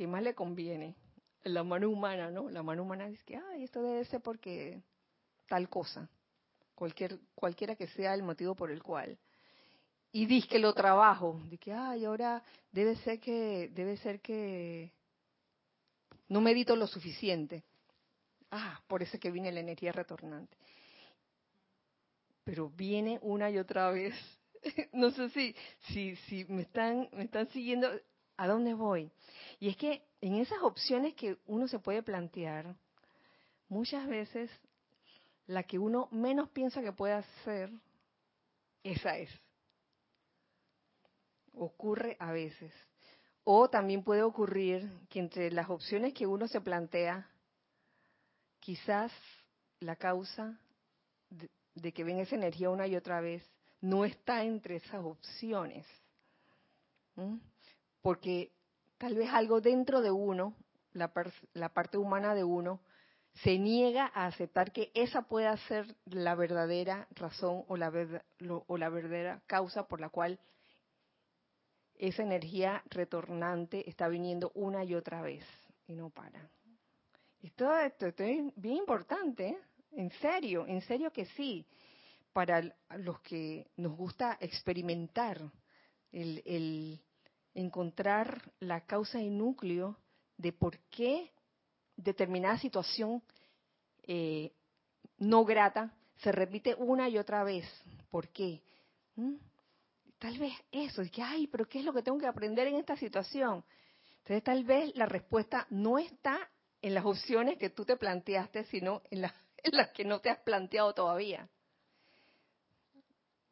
[0.00, 0.96] que más le conviene.
[1.44, 2.48] La mano humana, ¿no?
[2.48, 4.82] La mano humana dice que, ay, esto debe ser porque
[5.46, 6.08] tal cosa,
[6.74, 9.18] cualquier, cualquiera que sea el motivo por el cual.
[10.10, 14.90] Y dice que lo trabajo, de que, ay, ahora debe ser que, debe ser que
[16.28, 17.62] no medito lo suficiente.
[18.50, 20.56] Ah, por eso es que viene la energía retornante.
[22.44, 24.14] Pero viene una y otra vez.
[24.94, 25.54] no sé si,
[25.88, 27.90] si, si me están, me están siguiendo.
[28.40, 29.12] ¿A dónde voy?
[29.58, 32.74] Y es que en esas opciones que uno se puede plantear,
[33.68, 34.50] muchas veces
[35.46, 37.70] la que uno menos piensa que puede hacer,
[38.82, 39.28] esa es.
[41.52, 42.72] Ocurre a veces.
[43.44, 47.28] O también puede ocurrir que entre las opciones que uno se plantea,
[48.58, 49.12] quizás
[49.80, 50.58] la causa
[51.28, 53.46] de, que ven esa energía una y otra vez
[53.82, 55.86] no está entre esas opciones
[58.02, 58.52] porque
[58.98, 60.54] tal vez algo dentro de uno,
[60.92, 61.08] la,
[61.72, 62.80] parte humana de uno,
[63.42, 69.86] se niega a aceptar que esa pueda ser la verdadera razón o la, verdadera causa
[69.86, 70.38] por la cual
[71.96, 75.44] esa energía retornante está viniendo una y otra vez
[75.86, 76.50] y no para.
[77.42, 79.58] Esto, esto, es bien importante, ¿eh?
[79.92, 81.66] en serio, en serio que sí,
[82.32, 82.62] para
[82.98, 85.40] los que nos gusta experimentar
[86.12, 87.00] el,
[87.54, 89.96] encontrar la causa y núcleo
[90.36, 91.30] de por qué
[91.96, 93.22] determinada situación
[94.04, 94.52] eh,
[95.18, 97.64] no grata se repite una y otra vez.
[98.10, 98.62] ¿Por qué?
[99.16, 99.34] ¿Mm?
[100.18, 102.76] Tal vez eso, es que, ay, pero ¿qué es lo que tengo que aprender en
[102.76, 103.64] esta situación?
[104.18, 106.50] Entonces tal vez la respuesta no está
[106.82, 109.24] en las opciones que tú te planteaste, sino en,
[109.62, 111.48] en las que no te has planteado todavía.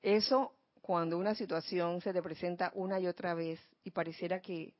[0.03, 0.58] Eso
[0.89, 4.73] cuando una situación se te presenta una y otra vez y pareciera que,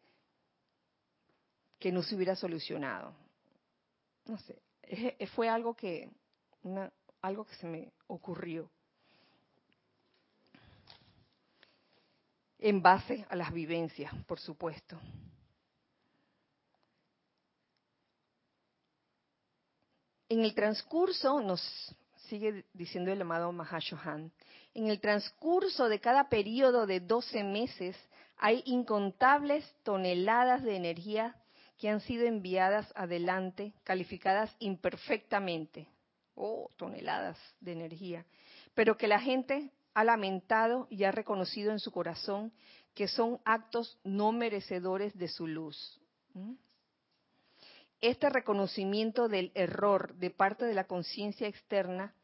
[1.79, 3.15] que no se hubiera solucionado.
[4.25, 4.59] No sé,
[5.35, 6.11] fue algo que,
[7.21, 8.71] algo que se me ocurrió.
[12.59, 14.99] en base a las vivencias, por supuesto.
[20.31, 21.61] En el transcurso, nos
[22.29, 24.33] sigue diciendo el amado Mahashohan,
[24.75, 27.97] en el transcurso de cada periodo de 12 meses
[28.37, 31.37] hay incontables toneladas de energía
[31.79, 35.89] que han sido enviadas adelante, calificadas imperfectamente.
[36.35, 38.25] Oh, toneladas de energía.
[38.75, 42.53] Pero que la gente ha lamentado y ha reconocido en su corazón
[42.95, 46.01] que son actos no merecedores de su luz.
[46.35, 46.55] ¿Mm?
[48.01, 52.15] Este reconocimiento del error de parte de la conciencia externa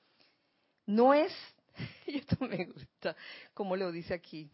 [0.86, 1.32] no es,
[2.06, 3.16] y esto me gusta,
[3.52, 4.50] como lo dice aquí,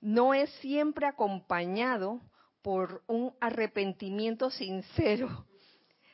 [0.00, 2.20] no es siempre acompañado
[2.62, 5.46] por un arrepentimiento sincero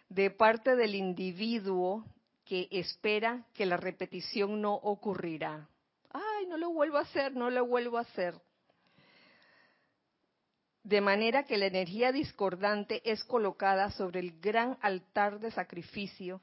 [0.09, 2.05] de parte del individuo
[2.45, 5.69] que espera que la repetición no ocurrirá.
[6.12, 8.35] Ay, no lo vuelvo a hacer, no lo vuelvo a hacer.
[10.83, 16.40] De manera que la energía discordante es colocada sobre el gran altar de sacrificio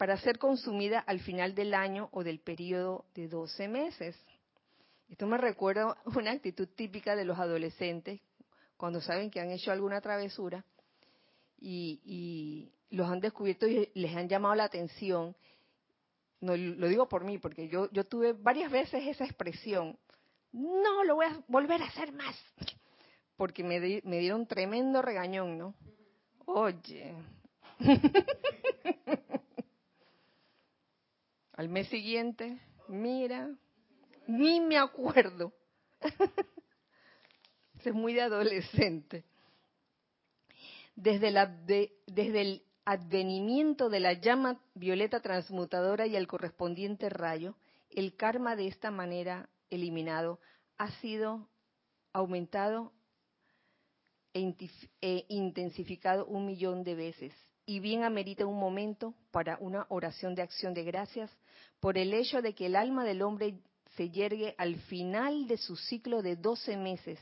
[0.00, 4.16] para ser consumida al final del año o del periodo de 12 meses.
[5.10, 8.18] Esto me recuerda una actitud típica de los adolescentes
[8.78, 10.64] cuando saben que han hecho alguna travesura
[11.58, 15.36] y, los han descubierto y les han llamado la atención.
[16.40, 19.98] No, lo digo por mí, porque yo, yo tuve varias veces esa expresión.
[20.52, 22.42] No, lo voy a volver a hacer más.
[23.36, 25.74] Porque me, me dieron tremendo regañón, ¿no?
[26.46, 27.14] Oye.
[31.60, 33.54] Al mes siguiente, mira,
[34.26, 35.52] ni me acuerdo.
[37.84, 39.26] es muy de adolescente.
[40.96, 41.48] Desde, la,
[42.06, 47.56] desde el advenimiento de la llama violeta transmutadora y el correspondiente rayo,
[47.90, 50.40] el karma de esta manera eliminado
[50.78, 51.46] ha sido
[52.14, 52.90] aumentado
[54.32, 54.56] e,
[55.02, 60.42] e intensificado un millón de veces y bien amerita un momento para una oración de
[60.42, 61.30] acción de gracias
[61.78, 63.60] por el hecho de que el alma del hombre
[63.94, 67.20] se yergue al final de su ciclo de 12 meses,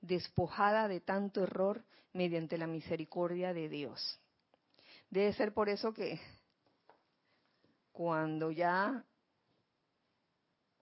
[0.00, 4.20] despojada de tanto error mediante la misericordia de Dios.
[5.10, 6.20] Debe ser por eso que
[7.90, 9.04] cuando ya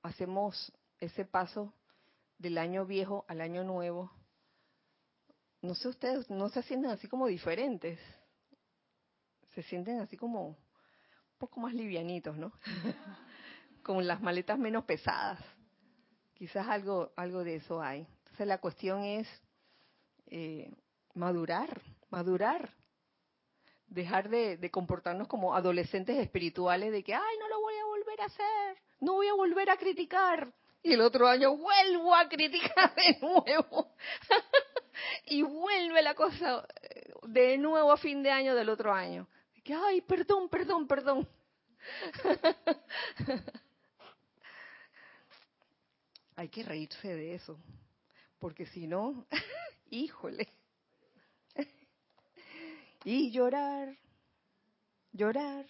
[0.02, 1.72] hacemos ese paso
[2.36, 4.12] del año viejo al año nuevo,
[5.62, 7.98] no sé ustedes, no se sienten así como diferentes
[9.54, 10.56] se sienten así como un
[11.38, 12.52] poco más livianitos, ¿no?
[13.82, 15.40] Con las maletas menos pesadas.
[16.34, 18.06] Quizás algo, algo de eso hay.
[18.18, 19.28] Entonces la cuestión es
[20.26, 20.70] eh,
[21.14, 22.70] madurar, madurar.
[23.86, 28.20] Dejar de, de comportarnos como adolescentes espirituales de que, ay, no lo voy a volver
[28.20, 30.52] a hacer, no voy a volver a criticar.
[30.82, 33.92] Y el otro año vuelvo a criticar de nuevo.
[35.26, 39.26] y vuelve la cosa eh, de nuevo a fin de año del otro año
[39.72, 41.28] ay, perdón, perdón, perdón.
[46.36, 47.58] Hay que reírse de eso,
[48.38, 49.26] porque si no,
[49.90, 50.48] híjole.
[53.04, 53.96] y llorar,
[55.12, 55.66] llorar.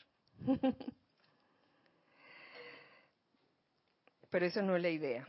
[4.30, 5.26] Pero eso no es la idea.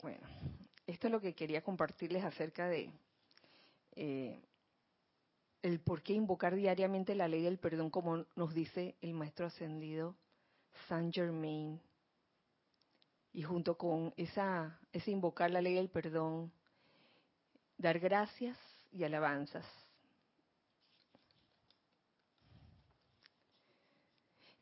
[0.00, 0.26] Bueno,
[0.86, 2.90] esto es lo que quería compartirles acerca de
[3.96, 4.40] eh,
[5.62, 10.16] el por qué invocar diariamente la ley del perdón, como nos dice el maestro ascendido
[10.88, 11.80] Saint Germain.
[13.32, 16.52] Y junto con esa, ese invocar la ley del perdón,
[17.76, 18.58] dar gracias
[18.90, 19.66] y alabanzas.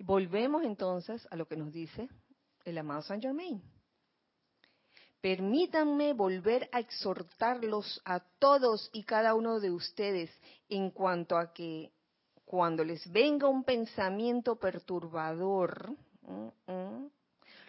[0.00, 2.08] Volvemos entonces a lo que nos dice
[2.64, 3.62] el amado Saint Germain.
[5.20, 10.30] Permítanme volver a exhortarlos a todos y cada uno de ustedes
[10.68, 11.90] en cuanto a que
[12.44, 15.92] cuando les venga un pensamiento perturbador,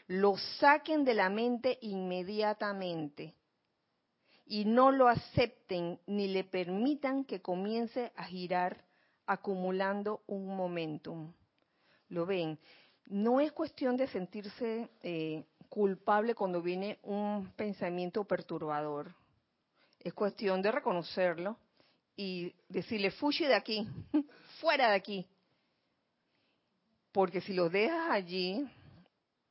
[0.07, 3.33] lo saquen de la mente inmediatamente
[4.45, 8.83] y no lo acepten ni le permitan que comience a girar
[9.25, 11.33] acumulando un momentum.
[12.09, 12.57] ¿Lo ven?
[13.05, 19.13] No es cuestión de sentirse eh, culpable cuando viene un pensamiento perturbador.
[19.99, 21.57] Es cuestión de reconocerlo
[22.15, 23.87] y decirle, fushi de aquí,
[24.59, 25.27] fuera de aquí.
[27.11, 28.67] Porque si lo dejas allí,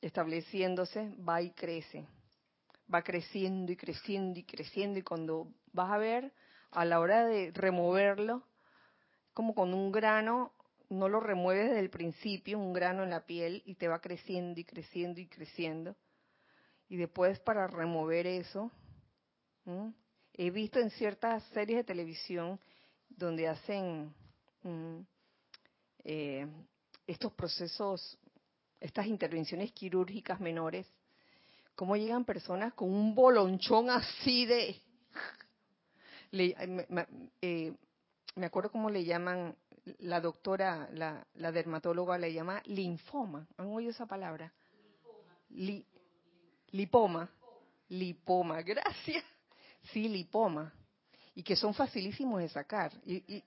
[0.00, 2.06] estableciéndose, va y crece.
[2.92, 6.32] Va creciendo y creciendo y creciendo y cuando vas a ver,
[6.70, 8.42] a la hora de removerlo,
[9.34, 10.52] como con un grano,
[10.88, 14.58] no lo remueves desde el principio, un grano en la piel, y te va creciendo
[14.60, 15.96] y creciendo y creciendo
[16.88, 18.70] y después para remover eso,
[20.32, 22.58] he visto en ciertas series de televisión
[23.08, 24.14] donde hacen
[26.04, 26.46] eh,
[27.06, 28.18] estos procesos,
[28.80, 30.86] estas intervenciones quirúrgicas menores,
[31.74, 34.80] cómo llegan personas con un bolonchón así de...
[36.30, 37.72] Eh,
[38.36, 39.56] me, acuerdo cómo le llaman,
[40.00, 43.48] la doctora, la, dermatóloga le llama linfoma.
[43.56, 44.52] ¿Han oído esa palabra?
[46.70, 47.30] Lipoma.
[47.88, 49.24] Lipoma, gracias.
[49.92, 50.72] Sí, lipoma.
[51.34, 52.92] Y que son facilísimos de sacar.
[53.04, 53.42] Y,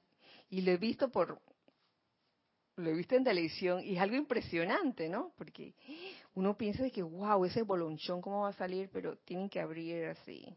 [0.49, 1.41] y lo he visto por,
[2.81, 5.33] lo he visto en televisión y es algo impresionante, ¿no?
[5.37, 5.73] Porque
[6.33, 8.89] uno piensa de que, wow, ese bolonchón, ¿cómo va a salir?
[8.91, 10.55] Pero tienen que abrir así,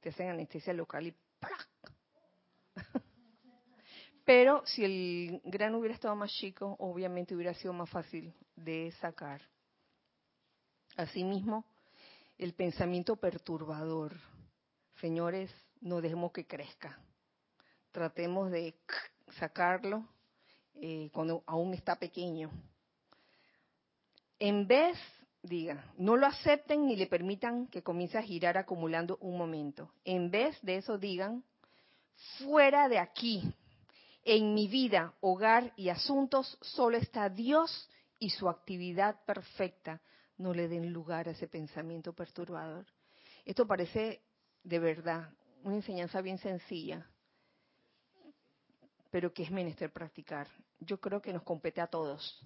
[0.00, 1.68] te hacen anestesia local y ¡plac!
[4.24, 9.40] Pero si el grano hubiera estado más chico, obviamente hubiera sido más fácil de sacar.
[10.96, 11.64] Asimismo,
[12.38, 14.16] el pensamiento perturbador.
[15.00, 16.98] Señores, no dejemos que crezca.
[17.92, 18.74] Tratemos de
[19.38, 20.06] sacarlo
[20.74, 22.50] eh, cuando aún está pequeño.
[24.38, 24.98] En vez,
[25.42, 29.90] diga, no lo acepten ni le permitan que comience a girar acumulando un momento.
[30.04, 31.42] En vez de eso digan,
[32.38, 33.42] fuera de aquí,
[34.24, 40.00] en mi vida, hogar y asuntos, solo está Dios y su actividad perfecta.
[40.38, 42.86] No le den lugar a ese pensamiento perturbador.
[43.44, 44.22] Esto parece
[44.62, 45.32] de verdad
[45.62, 47.08] una enseñanza bien sencilla,
[49.10, 50.48] pero que es menester practicar.
[50.80, 52.44] Yo creo que nos compete a todos.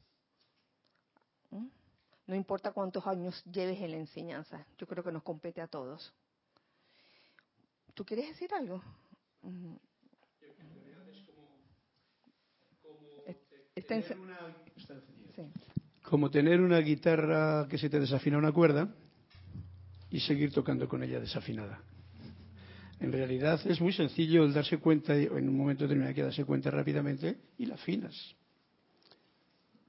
[1.51, 1.67] ¿Mm?
[2.27, 6.15] No importa cuántos años lleves en la enseñanza, yo creo que nos compete a todos.
[7.95, 8.81] ¿Tú quieres decir algo?
[16.11, 18.93] Como tener una guitarra que se te desafina una cuerda
[20.11, 21.81] y seguir tocando con ella desafinada.
[22.99, 26.45] En realidad es muy sencillo el darse cuenta, en un momento determinado hay que darse
[26.45, 28.35] cuenta rápidamente y la afinas.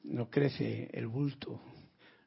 [0.03, 1.59] No crece el bulto,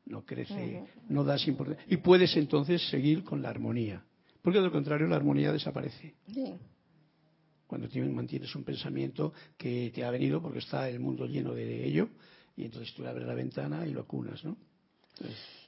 [0.07, 1.87] no crece, no das importancia.
[1.89, 4.05] Y puedes entonces seguir con la armonía.
[4.43, 6.17] Porque de lo contrario la armonía desaparece.
[7.69, 12.09] Cuando mantienes un pensamiento que te ha venido porque está el mundo lleno de ello
[12.57, 14.57] y entonces tú abres la ventana y lo acunas, ¿no?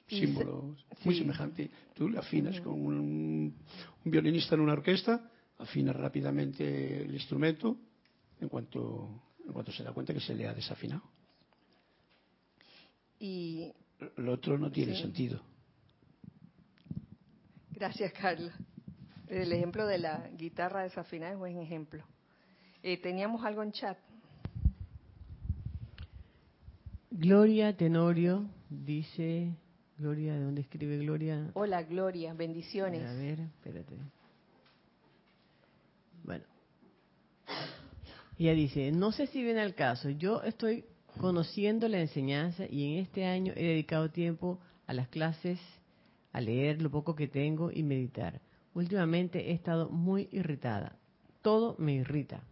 [0.07, 1.69] símbolo muy semejante.
[1.93, 3.55] Tú le afinas con un,
[4.03, 7.77] violinista en una orquesta, afinas rápidamente el instrumento
[8.39, 11.03] en cuanto, en cuanto se da cuenta que se le ha desafinado.
[13.19, 13.71] Y
[14.17, 15.41] lo otro no tiene sentido.
[17.71, 18.53] Gracias, Carlos.
[19.27, 22.03] El ejemplo de la guitarra desafinada es buen ejemplo.
[22.81, 23.97] Eh, teníamos algo en chat.
[27.09, 29.55] Gloria Tenorio dice
[29.97, 31.49] Gloria, ¿de dónde escribe Gloria?
[31.53, 33.03] Hola, Gloria, bendiciones.
[33.03, 33.95] A ver, espérate.
[36.23, 36.43] Bueno.
[38.37, 40.85] Ella dice, no sé si viene al caso, yo estoy
[41.19, 45.59] conociendo la enseñanza y en este año he dedicado tiempo a las clases,
[46.33, 48.39] a leer lo poco que tengo y meditar.
[48.75, 50.97] Últimamente he estado muy irritada.
[51.41, 52.43] Todo me irrita.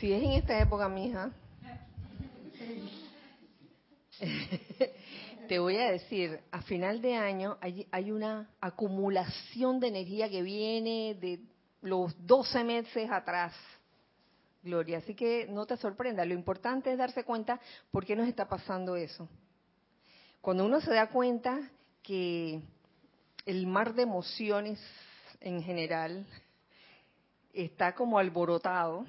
[0.00, 1.30] Si es en esta época, mija,
[5.48, 11.16] te voy a decir, a final de año hay, una acumulación de energía que viene
[11.20, 11.40] de
[11.82, 13.54] los 12 meses atrás,
[14.62, 14.98] Gloria.
[14.98, 17.60] Así que no te sorprenda, lo importante es darse cuenta
[17.90, 19.28] por qué nos está pasando eso.
[20.40, 21.70] Cuando uno se da cuenta
[22.02, 22.60] que
[23.46, 24.80] el mar de emociones
[25.40, 26.26] en general
[27.52, 29.06] está como alborotado,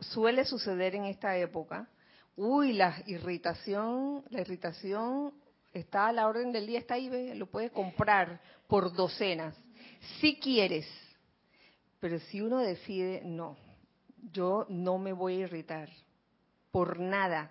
[0.00, 1.88] suele suceder en esta época,
[2.36, 5.32] uy, la irritación, la irritación
[5.72, 9.56] está a la orden del día, está ahí, lo puedes comprar por docenas.
[10.20, 10.86] Si quieres,
[12.00, 13.56] pero si uno decide, no,
[14.32, 15.88] yo no me voy a irritar
[16.70, 17.50] por nada,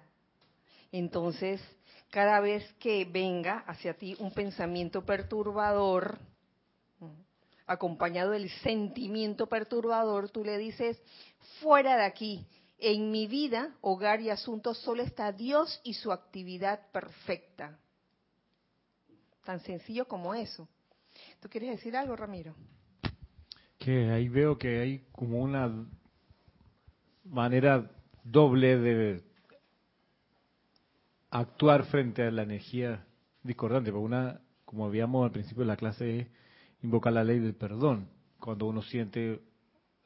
[0.91, 1.61] entonces
[2.09, 6.19] cada vez que venga hacia ti un pensamiento perturbador,
[7.65, 11.01] acompañado del sentimiento perturbador, tú le dices,
[11.61, 12.45] fuera de aquí,
[12.83, 17.79] en mi vida, hogar y asuntos solo está Dios y su actividad perfecta.
[19.45, 20.67] Tan sencillo como eso.
[21.39, 22.53] ¿Tú quieres decir algo, Ramiro?
[23.77, 25.87] Que ahí veo que hay como una
[27.23, 27.89] manera
[28.23, 29.23] doble de
[31.29, 33.05] actuar frente a la energía
[33.43, 33.91] discordante.
[33.91, 36.27] Porque una, como habíamos al principio de la clase, es
[36.81, 38.09] invocar la ley del perdón.
[38.39, 39.41] Cuando uno siente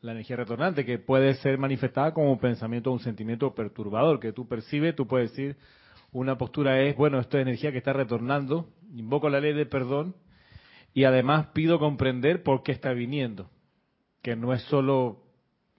[0.01, 4.31] la energía retornante, que puede ser manifestada como un pensamiento o un sentimiento perturbador, que
[4.31, 5.57] tú percibes, tú puedes decir,
[6.11, 10.15] una postura es, bueno, esto es energía que está retornando, invoco la ley de perdón
[10.93, 13.49] Y además pido comprender por qué está viniendo,
[14.21, 15.23] que no es solo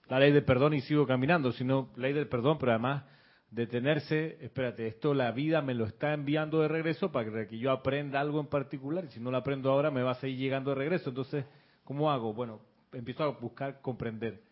[0.08, 3.04] la ley del perdón y sigo caminando, sino ley del perdón, pero además
[3.50, 8.20] detenerse, espérate, esto la vida me lo está enviando de regreso para que yo aprenda
[8.20, 10.76] algo en particular, y si no lo aprendo ahora me va a seguir llegando de
[10.76, 11.44] regreso, entonces,
[11.84, 12.34] ¿cómo hago?
[12.34, 12.60] Bueno,
[12.92, 14.42] empiezo a buscar comprender.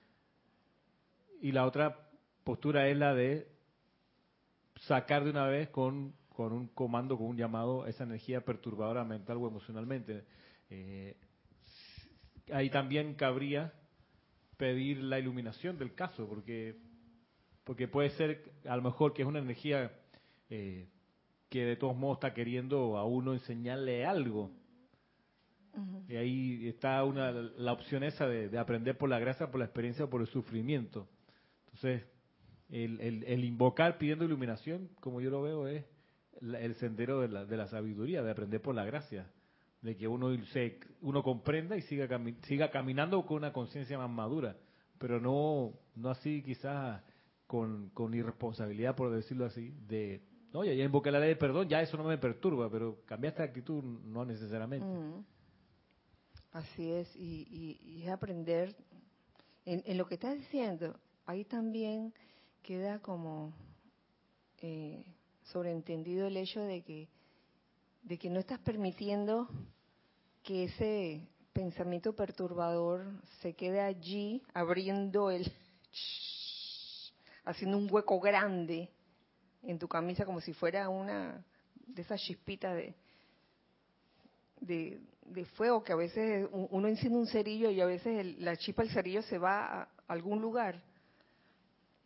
[1.40, 2.08] Y la otra
[2.44, 3.48] postura es la de
[4.82, 9.38] sacar de una vez con, con un comando, con un llamado, esa energía perturbadora mental
[9.38, 10.24] o emocionalmente.
[10.70, 11.16] Eh,
[12.52, 13.72] ahí también cabría
[14.56, 16.76] pedir la iluminación del caso, porque
[17.66, 19.90] porque puede ser a lo mejor que es una energía
[20.48, 20.86] eh,
[21.48, 24.52] que de todos modos está queriendo a uno enseñarle algo.
[26.08, 30.04] Y ahí está una, la opción esa de, aprender por la gracia, por la experiencia
[30.04, 31.08] o por el sufrimiento.
[31.66, 32.04] Entonces,
[32.68, 35.84] el, el, invocar pidiendo iluminación, como yo lo veo, es
[36.40, 39.30] el sendero de la, de la sabiduría, de aprender por la gracia,
[39.82, 42.08] de que uno se, uno comprenda y siga,
[42.42, 44.56] siga caminando con una conciencia más madura,
[44.98, 47.02] pero no, no así quizás
[47.46, 50.22] con, con irresponsabilidad, por decirlo así, de,
[50.52, 53.48] oye, ya invoqué la ley de perdón, ya eso no me perturba, pero cambiaste de
[53.48, 54.86] actitud no necesariamente.
[56.52, 58.74] Así es, y, y, es aprender,
[59.64, 62.14] en, lo que estás diciendo, ahí también
[62.62, 63.52] queda como
[64.58, 65.04] eh,
[65.44, 67.08] sobreentendido el hecho de que,
[68.02, 69.48] de que no estás permitiendo
[70.42, 73.04] que ese pensamiento perturbador
[73.40, 75.50] se quede allí abriendo el
[77.44, 78.90] haciendo un hueco grande
[79.62, 81.44] en tu camisa como si fuera una
[81.86, 82.94] de esas chispitas de,
[84.60, 85.00] de,
[85.56, 89.22] fuego que a veces uno enciende un cerillo y a veces la chispa del cerillo
[89.22, 90.82] se va a algún lugar.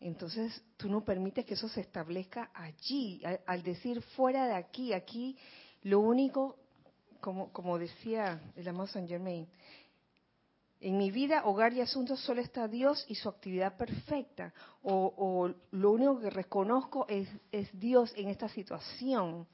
[0.00, 5.36] Entonces tú no permites que eso se establezca allí, al, decir fuera de aquí, aquí
[5.82, 6.56] lo único,
[7.20, 9.46] como, como decía el amado Saint Germain,
[10.80, 14.54] en mi vida, hogar y asuntos solo está Dios y su actividad perfecta.
[14.82, 17.28] O, lo único que reconozco es,
[17.78, 19.46] Dios en esta situación.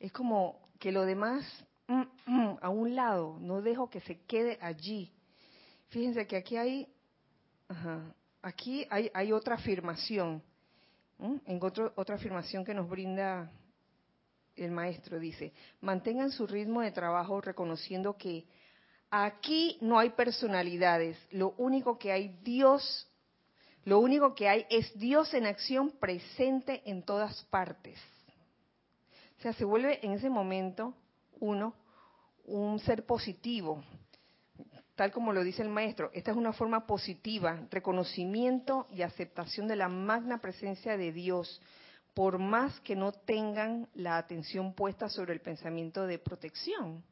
[0.00, 1.44] Es como que lo demás
[2.60, 5.12] a un lado, no dejo que se quede allí.
[5.88, 6.88] Fíjense que aquí hay,
[8.42, 10.42] aquí hay, otra afirmación.
[11.46, 13.50] Encuentro otra afirmación que nos brinda
[14.56, 15.18] el maestro.
[15.18, 18.46] Dice, mantengan su ritmo de trabajo reconociendo que
[19.14, 23.06] Aquí no hay personalidades, lo único que hay Dios,
[23.84, 28.00] lo único que hay es Dios en acción presente en todas partes.
[29.38, 30.94] O sea, se vuelve en ese momento
[31.40, 31.74] uno
[32.44, 33.82] un ser positivo,
[34.94, 36.10] tal como lo dice el maestro.
[36.12, 41.60] Esta es una forma positiva, reconocimiento y aceptación de la magna presencia de Dios,
[42.14, 47.02] por más que no tengan la atención puesta sobre el pensamiento de protección.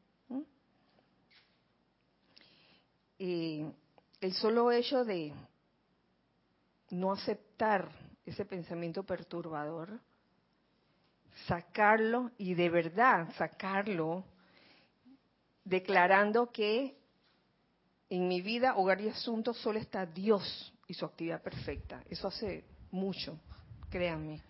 [3.17, 5.31] el solo hecho de
[6.89, 7.91] no aceptar
[8.25, 9.99] ese pensamiento perturbador,
[11.47, 14.23] sacarlo y de verdad sacarlo,
[15.63, 16.95] declarando que
[18.09, 22.03] en mi vida, hogar y asuntos solo está Dios y su actividad perfecta.
[22.09, 23.39] Eso hace mucho,
[23.89, 24.41] créanme.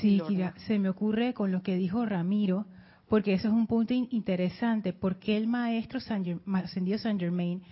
[0.00, 0.20] Sí,
[0.66, 2.66] se me ocurre con lo que dijo Ramiro,
[3.08, 7.62] porque eso es un punto interesante, porque el maestro San, ascendido San Germain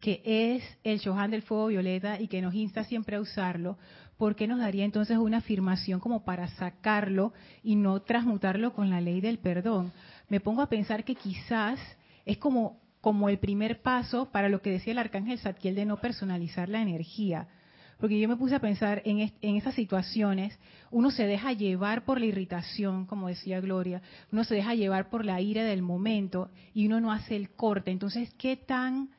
[0.00, 3.76] que es el Shohan del fuego violeta y que nos insta siempre a usarlo,
[4.16, 7.32] ¿por qué nos daría entonces una afirmación como para sacarlo
[7.62, 9.92] y no transmutarlo con la ley del perdón?
[10.28, 11.78] Me pongo a pensar que quizás
[12.24, 16.00] es como, como el primer paso para lo que decía el arcángel Satkiel de no
[16.00, 17.48] personalizar la energía.
[18.00, 20.58] Porque yo me puse a pensar en, en esas situaciones,
[20.90, 24.00] uno se deja llevar por la irritación, como decía Gloria,
[24.32, 27.90] uno se deja llevar por la ira del momento y uno no hace el corte.
[27.90, 29.10] Entonces, ¿qué tan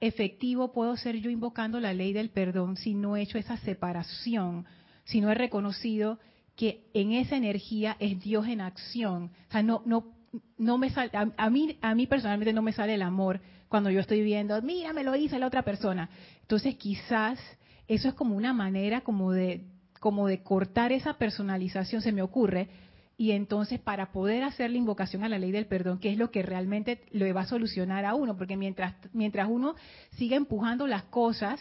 [0.00, 4.66] efectivo puedo ser yo invocando la ley del perdón si no he hecho esa separación,
[5.04, 6.20] si no he reconocido
[6.54, 9.32] que en esa energía es Dios en acción?
[9.48, 10.12] O sea, no, no,
[10.56, 14.00] no me sale, a, mí, a mí personalmente no me sale el amor cuando yo
[14.00, 16.08] estoy viendo, mira, me lo hizo la otra persona.
[16.40, 17.38] Entonces quizás
[17.86, 19.64] eso es como una manera como de,
[20.00, 22.68] como de cortar esa personalización, se me ocurre,
[23.16, 26.30] y entonces para poder hacer la invocación a la ley del perdón, que es lo
[26.30, 29.74] que realmente lo va a solucionar a uno, porque mientras, mientras uno
[30.16, 31.60] sigue empujando las cosas,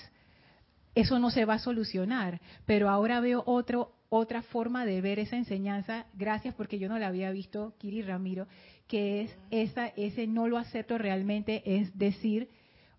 [0.93, 2.41] eso no se va a solucionar.
[2.65, 7.07] Pero ahora veo otro, otra forma de ver esa enseñanza, gracias porque yo no la
[7.07, 8.47] había visto, Kiri Ramiro,
[8.87, 12.49] que es esa, ese no lo acepto realmente, es decir,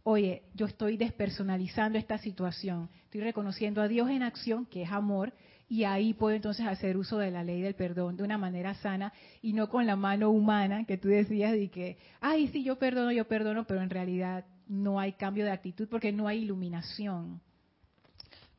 [0.03, 5.33] oye, yo estoy despersonalizando esta situación, estoy reconociendo a Dios en acción, que es amor,
[5.69, 9.13] y ahí puedo entonces hacer uso de la ley del perdón de una manera sana
[9.43, 13.13] y no con la mano humana que tú decías de que, ay, sí, yo perdono,
[13.13, 17.41] yo perdono, pero en realidad no hay cambio de actitud porque no hay iluminación.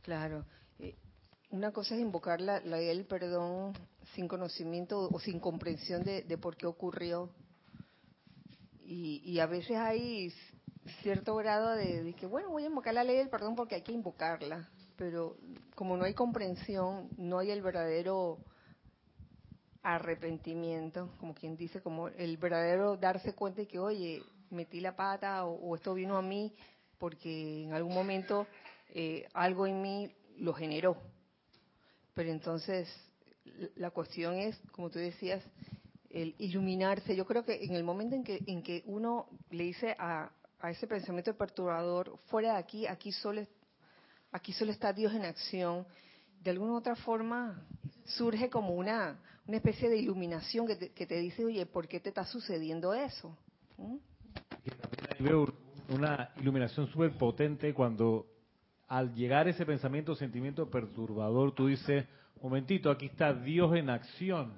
[0.04, 0.46] Claro.
[1.52, 3.74] Una cosa es invocar la, ley del perdón
[4.16, 7.30] sin conocimiento o sin comprensión de, por qué ocurrió.
[8.82, 10.34] Y, y, a veces hay
[11.04, 13.84] cierto grado de, de que, bueno, voy a invocar la ley del perdón porque hay
[13.84, 14.70] que invocarla
[15.00, 15.38] pero
[15.76, 18.38] como no hay comprensión, no hay el verdadero
[19.82, 25.46] arrepentimiento, como quien dice, como el verdadero darse cuenta de que, oye, metí la pata
[25.46, 26.54] o, esto vino a mí
[26.98, 28.46] porque en algún momento
[28.90, 30.98] eh, algo en mí lo generó.
[32.20, 32.90] Pero entonces
[33.78, 35.42] la cuestión es, como tú decías,
[36.10, 37.16] el iluminarse.
[37.16, 40.70] Yo creo que en el momento en que, en que uno le dice a, a
[40.70, 43.42] ese pensamiento perturbador, fuera de aquí, aquí solo
[44.34, 45.88] aquí solo está Dios en acción,
[46.44, 47.66] de alguna u otra forma
[48.04, 49.18] surge como una,
[49.48, 52.94] una especie de iluminación que te, que te dice, oye, ¿por qué te está sucediendo
[52.94, 53.34] eso?
[53.78, 53.96] ¿Mm?
[55.22, 55.54] Veo
[55.88, 58.39] una iluminación súper potente cuando
[58.90, 62.06] al llegar ese pensamiento o sentimiento perturbador, tú dices,
[62.42, 64.52] momentito, aquí está Dios en acción.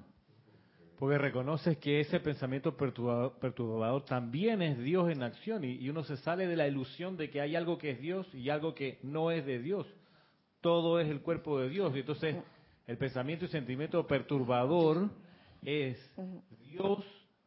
[0.98, 6.46] Porque reconoces que ese pensamiento perturbador, también es Dios en acción y, uno se sale
[6.46, 9.44] de la ilusión de que hay algo que es Dios y algo que no es
[9.44, 9.86] de Dios.
[10.60, 11.94] Todo es el cuerpo de Dios.
[11.94, 12.36] Y entonces
[12.86, 15.10] el pensamiento y sentimiento perturbador
[15.62, 15.98] es
[16.70, 17.04] Dios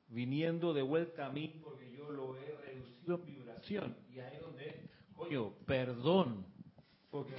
[0.10, 3.96] viniendo de vuelta a mí porque yo lo he reducido en vibración.
[4.14, 6.55] Y ahí es donde, coño, perdón.
[7.16, 7.32] Porque...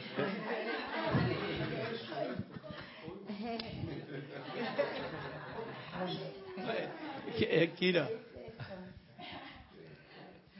[7.39, 8.09] Eh, Kira.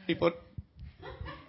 [0.05, 0.39] Y por,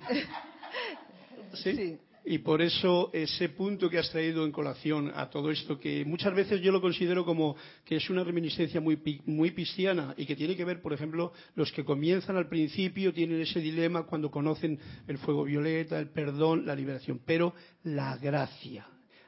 [1.62, 1.98] ¿Sí?
[2.30, 6.34] Y por eso ese punto que has traído en colación a todo esto, que muchas
[6.34, 7.56] veces yo lo considero como
[7.86, 11.72] que es una reminiscencia muy, muy cristiana y que tiene que ver, por ejemplo, los
[11.72, 16.74] que comienzan al principio tienen ese dilema cuando conocen el fuego violeta, el perdón, la
[16.74, 17.54] liberación, pero
[17.84, 18.86] la gracia,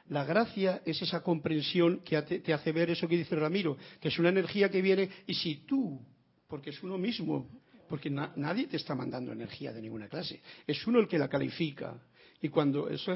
[0.09, 4.19] la gracia es esa comprensión que te hace ver eso que dice Ramiro, que es
[4.19, 5.99] una energía que viene y si tú,
[6.47, 7.49] porque es uno mismo,
[7.89, 11.99] porque nadie te está mandando energía de ninguna clase, es uno el que la califica
[12.41, 13.15] y cuando eso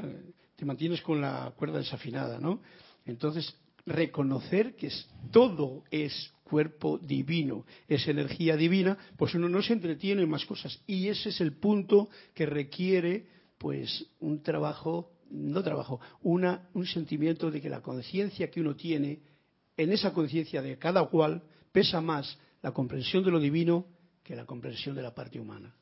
[0.55, 2.61] te mantienes con la cuerda desafinada, ¿no?
[3.05, 3.55] Entonces
[3.86, 4.91] reconocer que
[5.32, 10.80] todo es cuerpo divino, es energía divina, pues uno no se entretiene en más cosas
[10.88, 17.51] y ese es el punto que requiere pues un trabajo no trabajo, una, un sentimiento
[17.51, 19.19] de que la conciencia que uno tiene,
[19.78, 23.86] en esa conciencia de cada cual, pesa más la comprensión de lo divino
[24.23, 25.76] que la comprensión de la parte humana.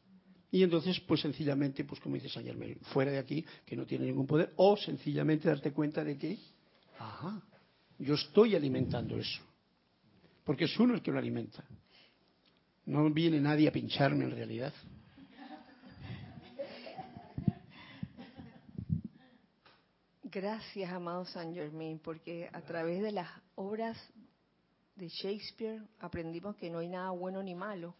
[0.53, 4.05] Y entonces, pues sencillamente, pues como dice San Germain, fuera de aquí, que no tiene
[4.05, 6.37] ningún poder, o sencillamente darte cuenta de que,
[6.99, 7.41] ajá,
[7.97, 9.41] yo estoy alimentando eso.
[10.43, 11.63] Porque es uno el que lo alimenta.
[12.85, 14.71] No viene nadie a pincharme en realidad.
[20.21, 23.97] Gracias, amado San Germain, porque a través de las obras
[24.97, 27.95] de Shakespeare aprendimos que no hay nada bueno ni malo,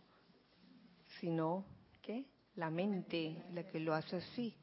[1.19, 1.65] sino
[2.03, 4.55] que la mente la que lo hace así.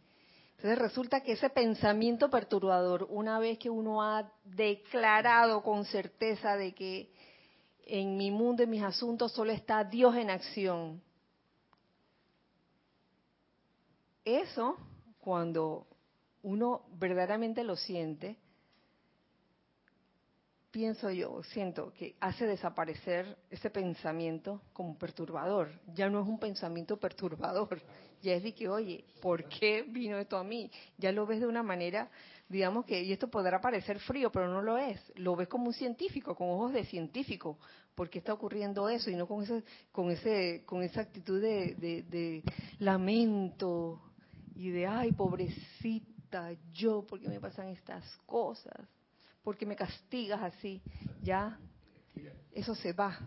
[0.56, 6.74] Entonces resulta que ese pensamiento perturbador, una vez que uno ha declarado con certeza de
[6.74, 7.10] que
[7.86, 11.02] en mi mundo, en mis asuntos, solo está Dios en acción,
[14.24, 14.76] eso
[15.18, 15.86] cuando
[16.42, 18.36] uno verdaderamente lo siente,
[20.70, 25.68] pienso yo, siento que hace desaparecer ese pensamiento como perturbador.
[25.94, 27.80] Ya no es un pensamiento perturbador,
[28.22, 30.70] ya es de que, oye, ¿por qué vino esto a mí?
[30.98, 32.10] Ya lo ves de una manera,
[32.48, 35.00] digamos que, y esto podrá parecer frío, pero no lo es.
[35.16, 37.58] Lo ves como un científico, con ojos de científico.
[37.94, 39.10] ¿Por qué está ocurriendo eso?
[39.10, 41.74] Y no con, ese, con, ese, con esa actitud de,
[42.08, 42.42] de
[42.78, 44.00] lamento
[44.54, 46.10] y de, ay, pobrecito
[46.72, 48.88] yo, porque me pasan estas cosas,
[49.42, 50.80] porque me castigas así,
[51.22, 51.58] ya,
[52.52, 53.18] eso se va.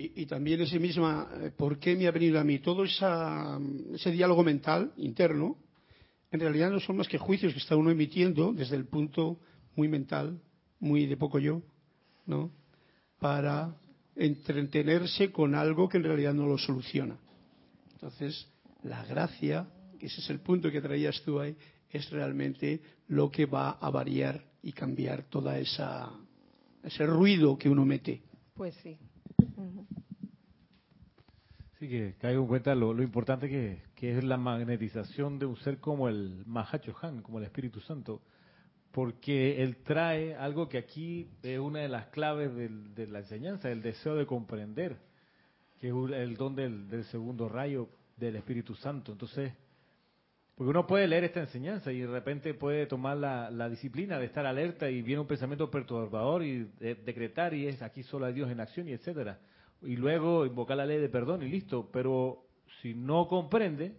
[0.00, 2.60] Y, también ese misma, eh, ¿por qué me ha venido a mí?
[2.60, 3.58] Todo esa,
[3.92, 5.58] ese diálogo mental interno,
[6.30, 9.40] en realidad no son más que juicios que está uno emitiendo desde el punto
[9.74, 10.40] muy mental,
[10.78, 11.62] muy de poco yo,
[12.26, 12.52] ¿no?
[13.18, 13.74] Para
[14.14, 17.18] entretenerse con algo que en realidad no lo soluciona.
[17.94, 18.48] Entonces,
[18.84, 21.56] la gracia, que ese es el punto que traías tú ahí,
[21.90, 26.10] es realmente lo que va a variar y cambiar toda esa
[26.82, 28.22] ese ruido que uno mete.
[28.54, 28.98] Pues sí.
[31.78, 36.08] Sí, que caigo en cuenta lo, importante que, es la magnetización de un ser como
[36.08, 38.20] el Mahachohan, como el Espíritu Santo,
[38.90, 43.82] porque él trae algo que aquí es una de las claves de la enseñanza, el
[43.82, 44.96] deseo de comprender,
[45.78, 49.12] que es el don del, segundo rayo del Espíritu Santo.
[49.12, 49.52] Entonces,
[50.58, 54.44] porque uno puede leer esta enseñanza y de repente puede tomar la, disciplina de estar
[54.44, 58.58] alerta y viene un pensamiento perturbador y decretar y es aquí solo hay Dios en
[58.58, 59.38] acción y etcétera.
[59.82, 61.88] Y luego invocar la ley de perdón y listo.
[61.92, 62.42] Pero
[62.82, 63.94] si no comprende,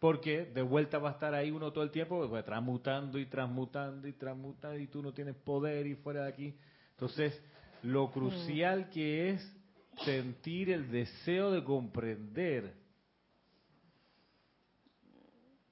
[0.00, 4.08] porque de vuelta va a estar ahí uno todo el tiempo, pues, transmutando y transmutando
[4.08, 6.56] y transmutando y tú no tienes poder y fuera de aquí.
[6.90, 7.40] Entonces,
[7.84, 8.10] lo mm.
[8.10, 9.56] crucial que es
[10.04, 12.79] sentir el deseo de comprender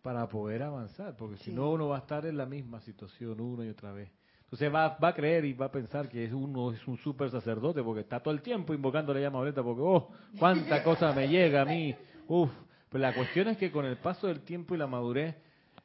[0.03, 3.65] para poder avanzar, porque si no uno va a estar en la misma situación una
[3.65, 4.11] y otra vez.
[4.45, 7.31] Entonces va, va a creer y va a pensar que es uno es un super
[7.31, 11.29] sacerdote porque está todo el tiempo invocando la llama violeta porque, oh, cuánta cosa me
[11.29, 11.95] llega a mí,
[12.29, 12.51] uff,
[12.89, 15.35] pero la cuestión es que con el paso del tiempo y la madurez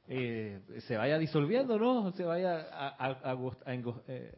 [0.07, 2.11] eh, se vaya disolviendo, ¿no?
[2.11, 2.67] Se vaya
[4.07, 4.31] eh,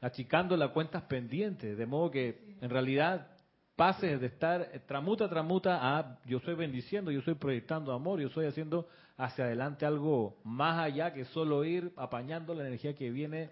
[0.00, 3.28] achicando las cuentas pendientes, de modo que en realidad
[3.76, 8.46] pases de estar tramuta, tramuta a yo estoy bendiciendo, yo estoy proyectando amor, yo estoy
[8.46, 8.86] haciendo
[9.20, 13.50] hacia adelante algo más allá que solo ir apañando la energía que viene,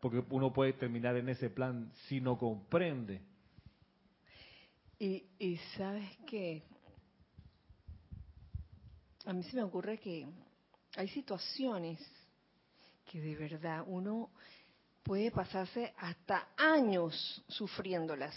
[0.00, 3.20] porque uno puede terminar en ese plan si no comprende.
[4.98, 6.62] Y, sabes que
[9.26, 10.26] a mí se me ocurre que
[10.96, 12.00] hay situaciones
[13.04, 14.30] que de verdad uno
[15.02, 18.34] puede pasarse hasta años sufriéndolas,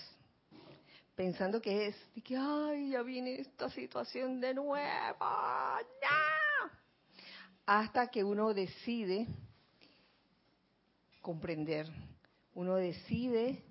[1.22, 6.72] pensando que es de que, ay, ya viene esta situación de nuevo, ¡ya!
[7.64, 9.28] hasta que uno decide
[11.22, 11.86] comprender,
[12.56, 13.64] uno decide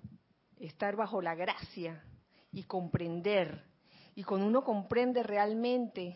[0.61, 2.01] estar bajo la gracia
[2.53, 3.65] y comprender.
[4.15, 6.15] Y cuando uno comprende realmente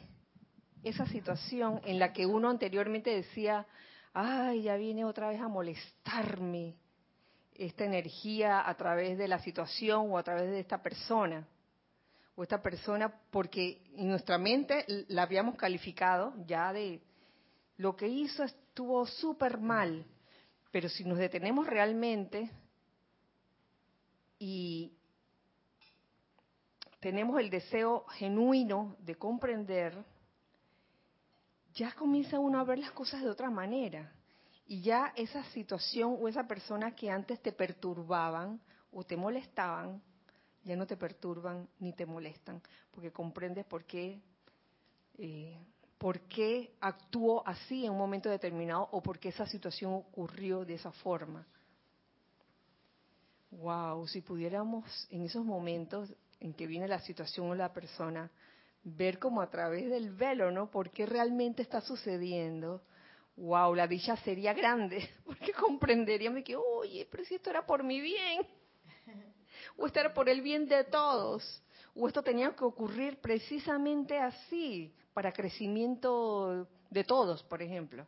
[0.84, 3.68] esa situación en la que uno anteriormente decía,
[4.14, 6.78] ay, ya viene otra vez a molestarme
[7.58, 11.48] esta energía a través de la situación o a través de esta persona,
[12.36, 17.02] o esta persona, porque en nuestra mente la habíamos calificado ya de
[17.78, 20.06] lo que hizo estuvo súper mal,
[20.72, 22.50] pero si nos detenemos realmente
[24.38, 24.92] y
[27.00, 29.98] tenemos el deseo genuino de comprender,
[31.74, 34.12] ya comienza uno a ver las cosas de otra manera.
[34.68, 38.60] Y ya esa situación o esa persona que antes te perturbaban
[38.92, 40.02] o te molestaban,
[40.64, 42.62] ya no te perturban ni te molestan,
[42.92, 44.20] porque comprendes por qué,
[45.20, 45.58] eh,
[46.00, 50.74] por qué actuó así en un momento determinado o por qué esa situación ocurrió de
[50.74, 51.46] esa forma.
[53.52, 58.32] Wow, si pudiéramos en esos momentos en que viene la situación o la persona,
[58.84, 60.70] ver como a través del velo, ¿no?
[60.70, 62.82] ¿Por qué realmente está sucediendo?
[63.38, 68.00] Wow, la dicha sería grande, porque comprenderíamos que, oye, pero si esto era por mi
[68.00, 68.48] bien,
[69.78, 71.62] o esto era por el bien de todos,
[71.94, 78.06] o esto tenía que ocurrir precisamente así, para crecimiento de todos, por ejemplo.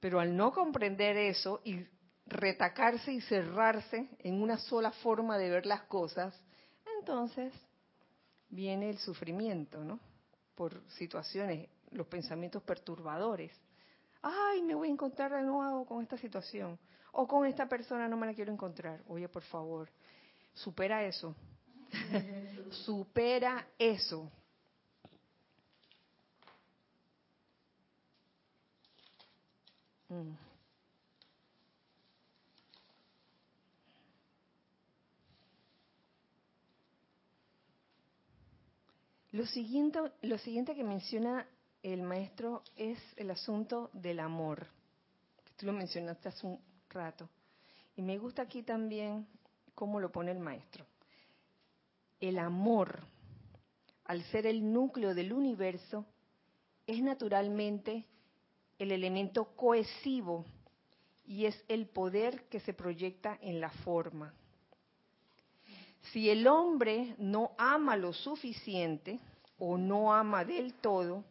[0.00, 1.86] Pero al no comprender eso y
[2.26, 6.34] retacarse y cerrarse en una sola forma de ver las cosas,
[6.98, 7.52] entonces
[8.48, 10.00] viene el sufrimiento, ¿no?
[10.54, 13.52] Por situaciones, los pensamientos perturbadores.
[14.22, 16.78] Ay, me voy a encontrar de nuevo con esta situación.
[17.12, 19.02] O con esta persona no me la quiero encontrar.
[19.08, 19.90] Oye, por favor,
[20.54, 21.34] supera eso.
[22.70, 24.30] supera eso.
[30.08, 30.34] Mm.
[39.32, 41.46] Lo siguiente, lo siguiente que menciona
[41.82, 44.66] el maestro es el asunto del amor.
[45.56, 47.28] Tú lo mencionaste hace un rato.
[47.96, 49.26] Y me gusta aquí también
[49.74, 50.86] cómo lo pone el maestro.
[52.20, 53.00] El amor,
[54.04, 56.06] al ser el núcleo del universo,
[56.86, 58.06] es naturalmente
[58.78, 60.44] el elemento cohesivo
[61.26, 64.32] y es el poder que se proyecta en la forma.
[66.12, 69.20] Si el hombre no ama lo suficiente
[69.58, 71.24] o no ama del todo,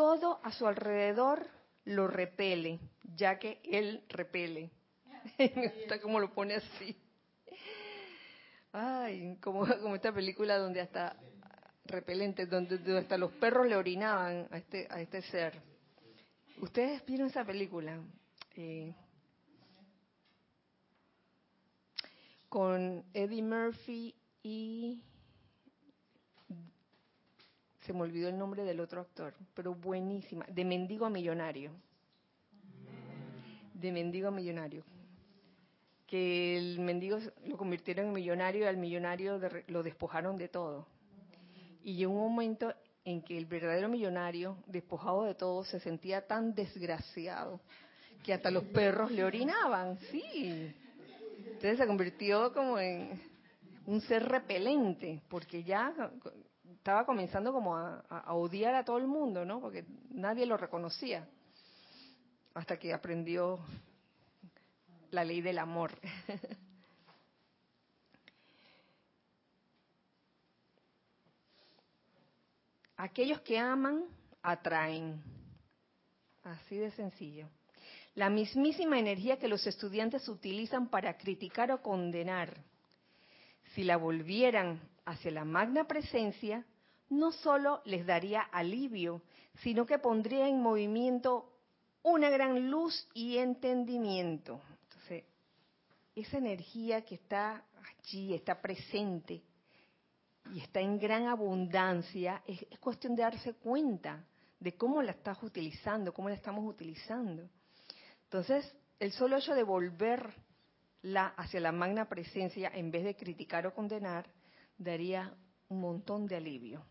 [0.00, 1.46] todo a su alrededor
[1.84, 2.80] lo repele,
[3.16, 4.70] ya que él repele.
[5.38, 6.96] Me gusta cómo lo pone así.
[8.72, 11.14] Ay, como, como esta película donde hasta
[11.84, 15.60] repelente, donde, hasta los perros le orinaban a este, a este ser.
[16.62, 18.00] ¿Ustedes vieron esa película?
[18.56, 18.94] Eh,
[22.48, 25.02] con Eddie Murphy y
[27.90, 31.72] se me olvidó el nombre del otro actor, pero buenísima, de Mendigo a Millonario.
[33.74, 34.84] de mendigo a millonario.
[36.06, 40.86] Que el mendigo lo convirtieron en millonario y al millonario de- lo despojaron de todo.
[41.82, 42.72] Y llegó un momento
[43.04, 47.58] en que el verdadero millonario, despojado de todo, se sentía tan desgraciado
[48.22, 50.72] que hasta los perros le orinaban, sí.
[51.38, 53.18] Entonces se convirtió como en
[53.86, 55.92] un ser repelente, porque ya
[56.80, 59.60] estaba comenzando como a, a- odiar a todo el mundo, ¿no?
[59.60, 61.28] Porque nadie lo reconocía,
[62.54, 63.58] hasta que aprendió
[65.10, 65.92] la ley del amor.
[72.96, 74.04] Aquellos que aman,
[74.42, 75.22] atraen.
[76.44, 77.46] Así de sencillo.
[78.14, 82.56] La mismísima energía que los estudiantes utilizan para criticar o condenar,
[83.74, 86.64] si la volvieran hacia la magna presencia,
[87.10, 89.22] no solo les daría alivio,
[89.62, 91.52] sino que pondría en movimiento
[92.02, 94.60] una gran luz y entendimiento.
[94.84, 95.24] Entonces,
[96.14, 97.64] esa energía que está
[97.98, 99.42] allí, está presente
[100.54, 104.24] y está en gran abundancia, es, es cuestión de darse cuenta
[104.58, 107.48] de cómo la estás utilizando, cómo la estamos utilizando.
[108.24, 113.74] Entonces, el solo hecho de volverla hacia la magna presencia en vez de criticar o
[113.74, 114.30] condenar,
[114.78, 115.34] daría
[115.68, 116.84] un montón de alivio.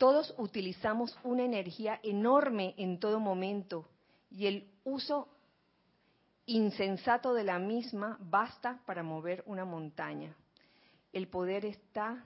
[0.00, 3.86] Todos utilizamos una energía enorme en todo momento
[4.30, 5.28] y el uso
[6.46, 10.34] insensato de la misma basta para mover una montaña.
[11.12, 12.24] El poder está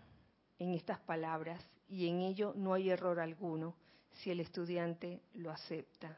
[0.61, 3.75] en estas palabras y en ello no hay error alguno
[4.23, 6.17] si el estudiante lo acepta,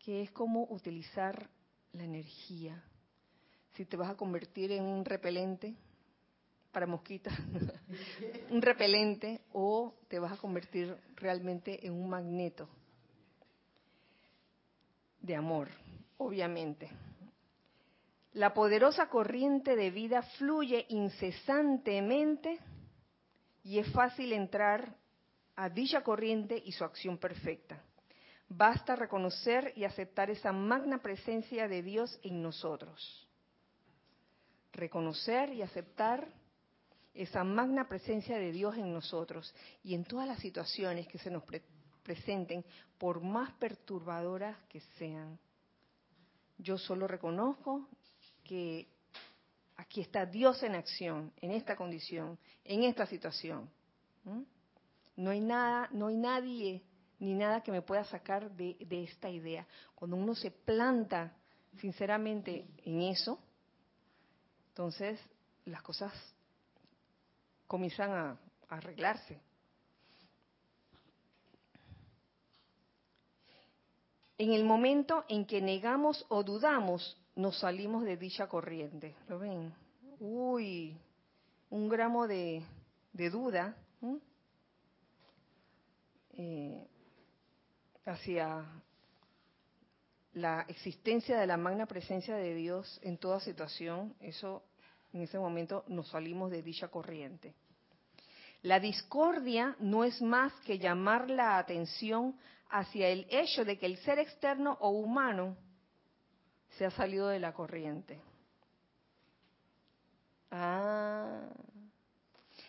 [0.00, 1.48] que es como utilizar
[1.92, 2.82] la energía.
[3.74, 5.76] Si te vas a convertir en un repelente
[6.76, 7.32] para mosquitas,
[8.50, 12.68] un repelente, o te vas a convertir realmente en un magneto
[15.22, 15.70] de amor,
[16.18, 16.90] obviamente.
[18.34, 22.58] La poderosa corriente de vida fluye incesantemente
[23.64, 24.98] y es fácil entrar
[25.54, 27.82] a dicha corriente y su acción perfecta.
[28.50, 33.26] Basta reconocer y aceptar esa magna presencia de Dios en nosotros.
[34.74, 36.28] Reconocer y aceptar
[37.16, 41.42] esa magna presencia de Dios en nosotros y en todas las situaciones que se nos
[41.44, 41.62] pre
[42.02, 42.64] presenten,
[42.98, 45.36] por más perturbadoras que sean.
[46.56, 47.88] Yo solo reconozco
[48.44, 48.86] que
[49.76, 53.68] aquí está Dios en acción, en esta condición, en esta situación.
[55.16, 56.82] No hay nada, no hay nadie
[57.18, 59.66] ni nada que me pueda sacar de, esta idea.
[59.94, 61.32] Cuando uno se planta
[61.80, 63.38] sinceramente en eso,
[64.68, 65.18] entonces
[65.64, 66.12] las cosas
[67.66, 68.38] comienzan a,
[68.68, 69.38] arreglarse.
[74.38, 79.14] En el momento en que negamos o dudamos, nos salimos de dicha corriente.
[79.28, 79.72] ¿Lo ven?
[80.18, 80.96] Uy,
[81.70, 82.62] un gramo de,
[83.12, 83.74] duda.
[86.38, 86.86] Eh,
[88.04, 88.62] hacia
[90.34, 94.62] la existencia de la magna presencia de Dios en toda situación, eso
[95.16, 97.54] en ese momento nos salimos de dicha corriente.
[98.62, 102.36] La discordia no es más que llamar la atención
[102.68, 105.56] hacia el hecho de que el ser externo o humano
[106.76, 108.20] se ha salido de la corriente.
[110.50, 111.48] Ah,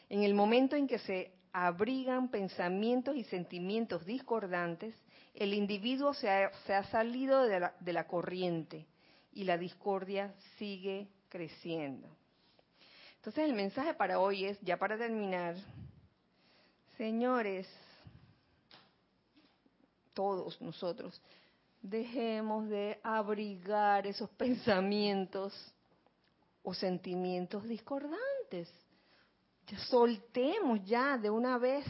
[0.08, 4.96] en el momento en que se abrigan pensamientos y sentimientos discordantes,
[5.34, 8.88] el individuo se ha, salido de la corriente
[9.34, 12.08] y la discordia sigue creciendo.
[13.18, 15.56] Entonces el mensaje para hoy es, ya para terminar,
[16.98, 17.68] señores,
[20.14, 21.22] todos nosotros,
[21.82, 25.54] dejemos de abrigar esos pensamientos
[26.64, 28.72] o sentimientos discordantes.
[29.90, 31.86] Soltemos ya de una vez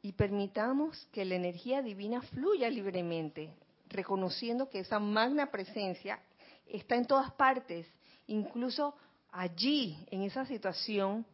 [0.00, 3.50] y permitamos que la energía divina fluya libremente,
[3.88, 6.18] reconociendo que esa magna presencia
[6.66, 7.86] está en todas partes,
[8.26, 8.94] incluso
[9.32, 11.26] allí, en esa situación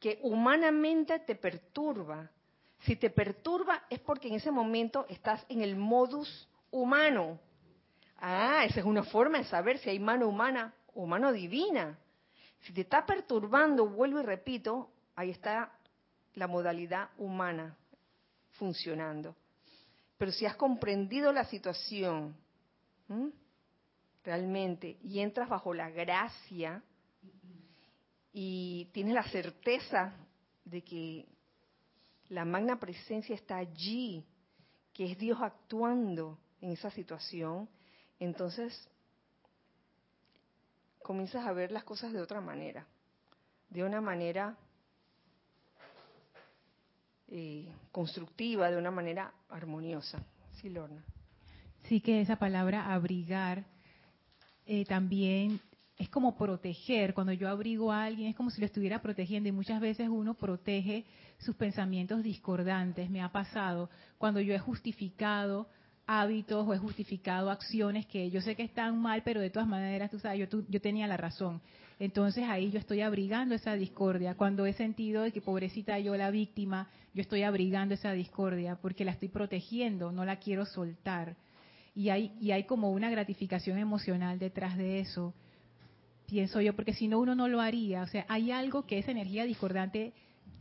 [0.00, 2.28] que humanamente te perturba.
[2.80, 7.38] Si te perturba es porque en ese momento estás en el modus humano.
[8.18, 11.96] Ah, esa es una forma de saber si hay mano humana o mano divina.
[12.62, 15.72] Si te está perturbando, vuelvo y repito, ahí está
[16.34, 17.76] la modalidad humana
[18.52, 19.36] funcionando.
[20.18, 22.34] Pero si has comprendido la situación
[24.24, 26.82] realmente y entras bajo la gracia
[28.32, 30.14] y tienes la certeza
[30.64, 31.26] de que
[32.28, 34.24] la magna presencia está allí,
[34.94, 37.68] que es Dios actuando en esa situación,
[38.18, 38.88] entonces
[41.02, 42.86] comienzas a ver las cosas de otra manera,
[43.68, 44.56] de una manera
[47.28, 50.24] eh, constructiva, de una manera armoniosa.
[50.60, 51.04] Sí, Lorna.
[51.84, 53.64] Sí que esa palabra abrigar
[54.66, 55.60] eh, también
[56.02, 57.14] es como proteger.
[57.14, 60.34] Cuando yo abrigo a alguien es como si lo estuviera protegiendo y muchas veces uno
[60.34, 61.04] protege
[61.38, 63.08] sus pensamientos discordantes.
[63.08, 63.88] Me ha pasado
[64.18, 65.68] cuando yo he justificado
[66.04, 70.10] hábitos o he justificado acciones que yo sé que están mal, pero de todas maneras,
[70.10, 71.62] tú sabes, yo, yo tenía la razón.
[72.00, 74.34] Entonces ahí yo estoy abrigando esa discordia.
[74.34, 79.04] Cuando he sentido de que pobrecita yo la víctima, yo estoy abrigando esa discordia porque
[79.04, 81.36] la estoy protegiendo, no la quiero soltar.
[81.94, 85.32] Y hay, y hay como una gratificación emocional detrás de eso,
[86.32, 88.00] pienso yo, porque si no uno no lo haría.
[88.00, 90.14] O sea, hay algo que esa energía discordante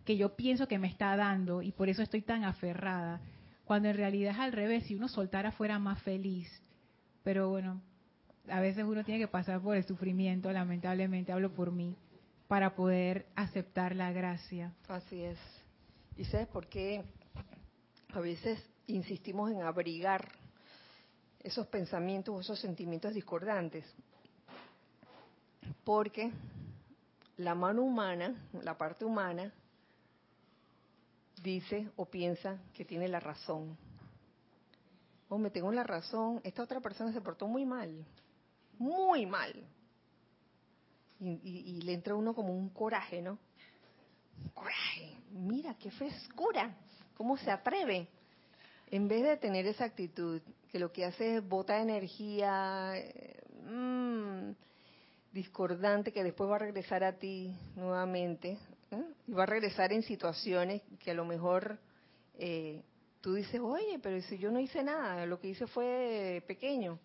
[0.03, 3.21] que yo pienso que me está dando y por eso estoy tan aferrada
[3.63, 6.49] cuando en realidad es al revés, si uno soltara fuera más feliz.
[7.23, 7.81] Pero bueno,
[8.49, 11.95] a veces uno tiene que pasar por el sufrimiento, lamentablemente hablo por mí,
[12.49, 14.73] para poder aceptar la gracia.
[14.89, 15.39] Así es.
[16.17, 17.01] ¿Y sabes por qué
[18.09, 20.33] a veces insistimos en abrigar
[21.39, 23.85] esos pensamientos o esos sentimientos discordantes?
[25.83, 26.31] Porque
[27.37, 29.51] la mano humana, la parte humana,
[31.41, 33.77] dice o piensa que tiene la razón.
[35.29, 38.05] O me tengo la razón, esta otra persona se portó muy mal,
[38.77, 39.53] muy mal.
[41.19, 43.37] Y, le entra uno como un coraje, ¿no?
[44.55, 46.75] Coraje, mira qué frescura,
[47.15, 48.07] cómo se atreve.
[48.89, 50.41] En vez de tener esa actitud,
[50.71, 52.93] que lo que hace es botar energía
[53.65, 54.51] mmm,
[55.31, 58.57] discordante que después va a regresar a ti nuevamente,
[58.91, 59.03] ¿eh?
[59.27, 61.79] y va a regresar en situaciones que a lo mejor
[62.37, 62.83] eh,
[63.21, 66.99] tú dices, oye, pero si yo no hice nada, lo que hice fue pequeño.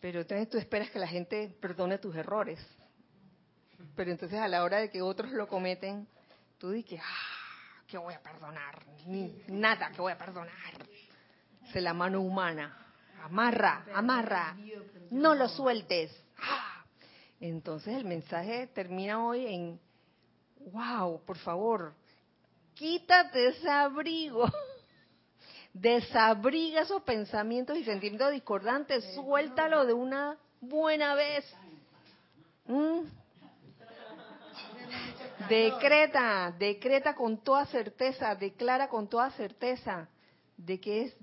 [0.00, 2.58] Pero entonces tú esperas que la gente perdone tus errores.
[3.94, 6.08] Pero entonces a la hora de que otros lo cometen,
[6.58, 8.82] tú dices, ah, ¿qué voy a perdonar?
[9.48, 10.52] nada que voy a perdonar.
[11.72, 12.76] Es la mano humana.
[13.22, 14.56] Amarra, amarra.
[15.10, 16.10] No lo sueltes.
[16.38, 16.71] Ah.
[17.42, 19.80] Entonces el mensaje termina hoy en
[20.70, 21.92] wow, por favor,
[22.72, 24.48] quítate ese abrigo.
[25.74, 31.44] Desabriga esos pensamientos y sentimientos discordantes, suéltalo de una buena vez.
[32.66, 33.00] ¿Mm?
[35.48, 40.08] Decreta, decreta con toda certeza, declara con toda certeza
[40.56, 41.16] de que es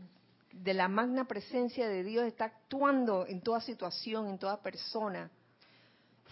[0.52, 5.32] de la magna presencia de Dios está actuando en toda situación, en toda persona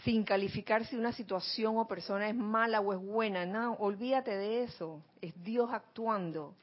[0.07, 3.45] sin calificar si una situación o persona es mala o es buena.
[3.45, 5.03] No, olvídate de eso.
[5.19, 6.55] Es Dios actuando.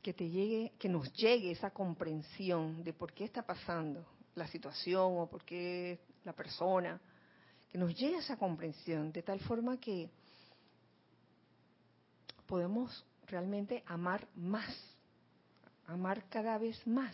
[0.00, 4.06] Que te llegue, que nos llegue esa comprensión de por qué está pasando
[4.36, 7.00] la situación o por qué la persona.
[7.72, 10.08] Que nos llegue esa comprensión de tal forma que
[12.46, 14.72] podemos realmente amar más,
[15.88, 17.12] amar cada vez más.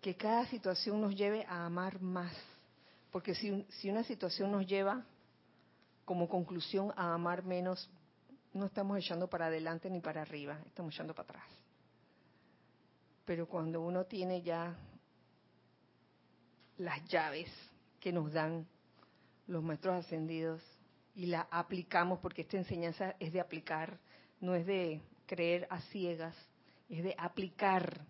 [0.00, 2.32] Que cada situación nos lleve a amar más
[3.14, 5.06] porque si, una situación nos lleva
[6.04, 7.88] como conclusión a amar menos,
[8.52, 11.48] no estamos echando para adelante ni para arriba, estamos echando para atrás.
[13.24, 14.76] Pero cuando uno tiene ya
[16.78, 17.48] las llaves
[18.00, 18.66] que nos dan
[19.46, 20.60] los maestros ascendidos
[21.14, 23.96] y la aplicamos, porque esta enseñanza es de aplicar,
[24.40, 26.34] no es de creer a ciegas,
[26.88, 28.00] es de aplicar,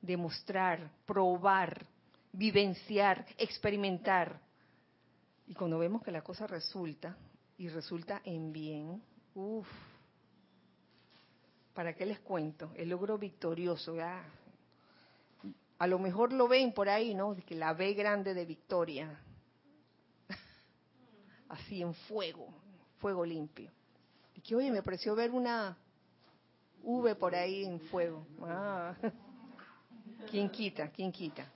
[0.00, 1.88] demostrar, probar,
[2.32, 4.43] vivenciar, experimentar.
[5.46, 7.16] Y cuando vemos que la cosa resulta,
[7.58, 9.02] y resulta en bien,
[9.34, 9.68] uff,
[11.74, 12.72] ¿para qué les cuento?
[12.74, 13.96] El logro victorioso,
[15.78, 17.36] a lo mejor lo ven por ahí, ¿no?
[17.46, 19.20] Que la B grande de victoria,
[21.48, 22.48] así en fuego,
[22.98, 23.70] fuego limpio.
[24.34, 25.76] Y que, oye, me pareció ver una
[26.82, 28.26] V por ahí en fuego.
[28.42, 28.94] Ah.
[30.30, 30.88] ¿Quién quita?
[30.88, 31.46] ¿Quién quita?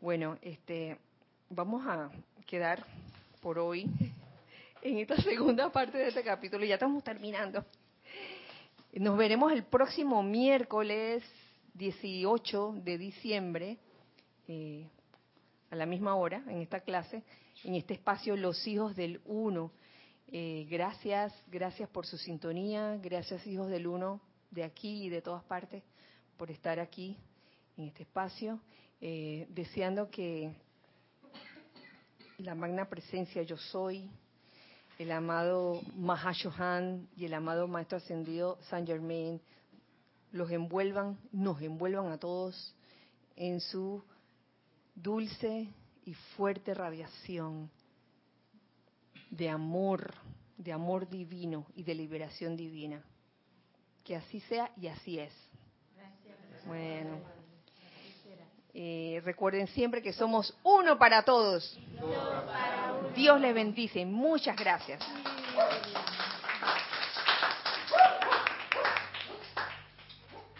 [0.00, 0.98] Bueno, este,
[1.50, 2.08] vamos a
[2.46, 2.86] quedar
[3.42, 3.84] por hoy
[4.82, 6.64] en esta segunda parte de este capítulo.
[6.64, 7.64] Ya estamos terminando.
[8.92, 11.24] Nos veremos el próximo miércoles
[11.74, 13.78] 18 de diciembre
[14.46, 14.86] eh,
[15.70, 17.24] a la misma hora en esta clase,
[17.64, 19.72] en este espacio Los Hijos del Uno.
[20.28, 24.20] Eh, gracias, gracias por su sintonía, gracias Hijos del Uno
[24.52, 25.82] de aquí y de todas partes
[26.36, 27.16] por estar aquí
[27.76, 28.60] en este espacio,
[29.00, 30.54] eh, deseando que
[32.42, 34.10] la magna presencia yo soy,
[34.98, 39.40] el amado Mahashohan y el amado Maestro Ascendido Saint Germain
[40.32, 42.74] los envuelvan, nos envuelvan a todos
[43.36, 44.02] en su
[44.94, 45.68] dulce
[46.04, 47.70] y fuerte radiación
[49.30, 50.14] de amor,
[50.56, 53.02] de amor divino y de liberación divina.
[54.04, 55.32] Que así sea y así es.
[56.66, 57.39] Bueno.
[58.72, 61.78] Eh, recuerden siempre que somos uno para todos.
[63.14, 64.04] Dios les bendice.
[64.06, 65.00] Muchas gracias.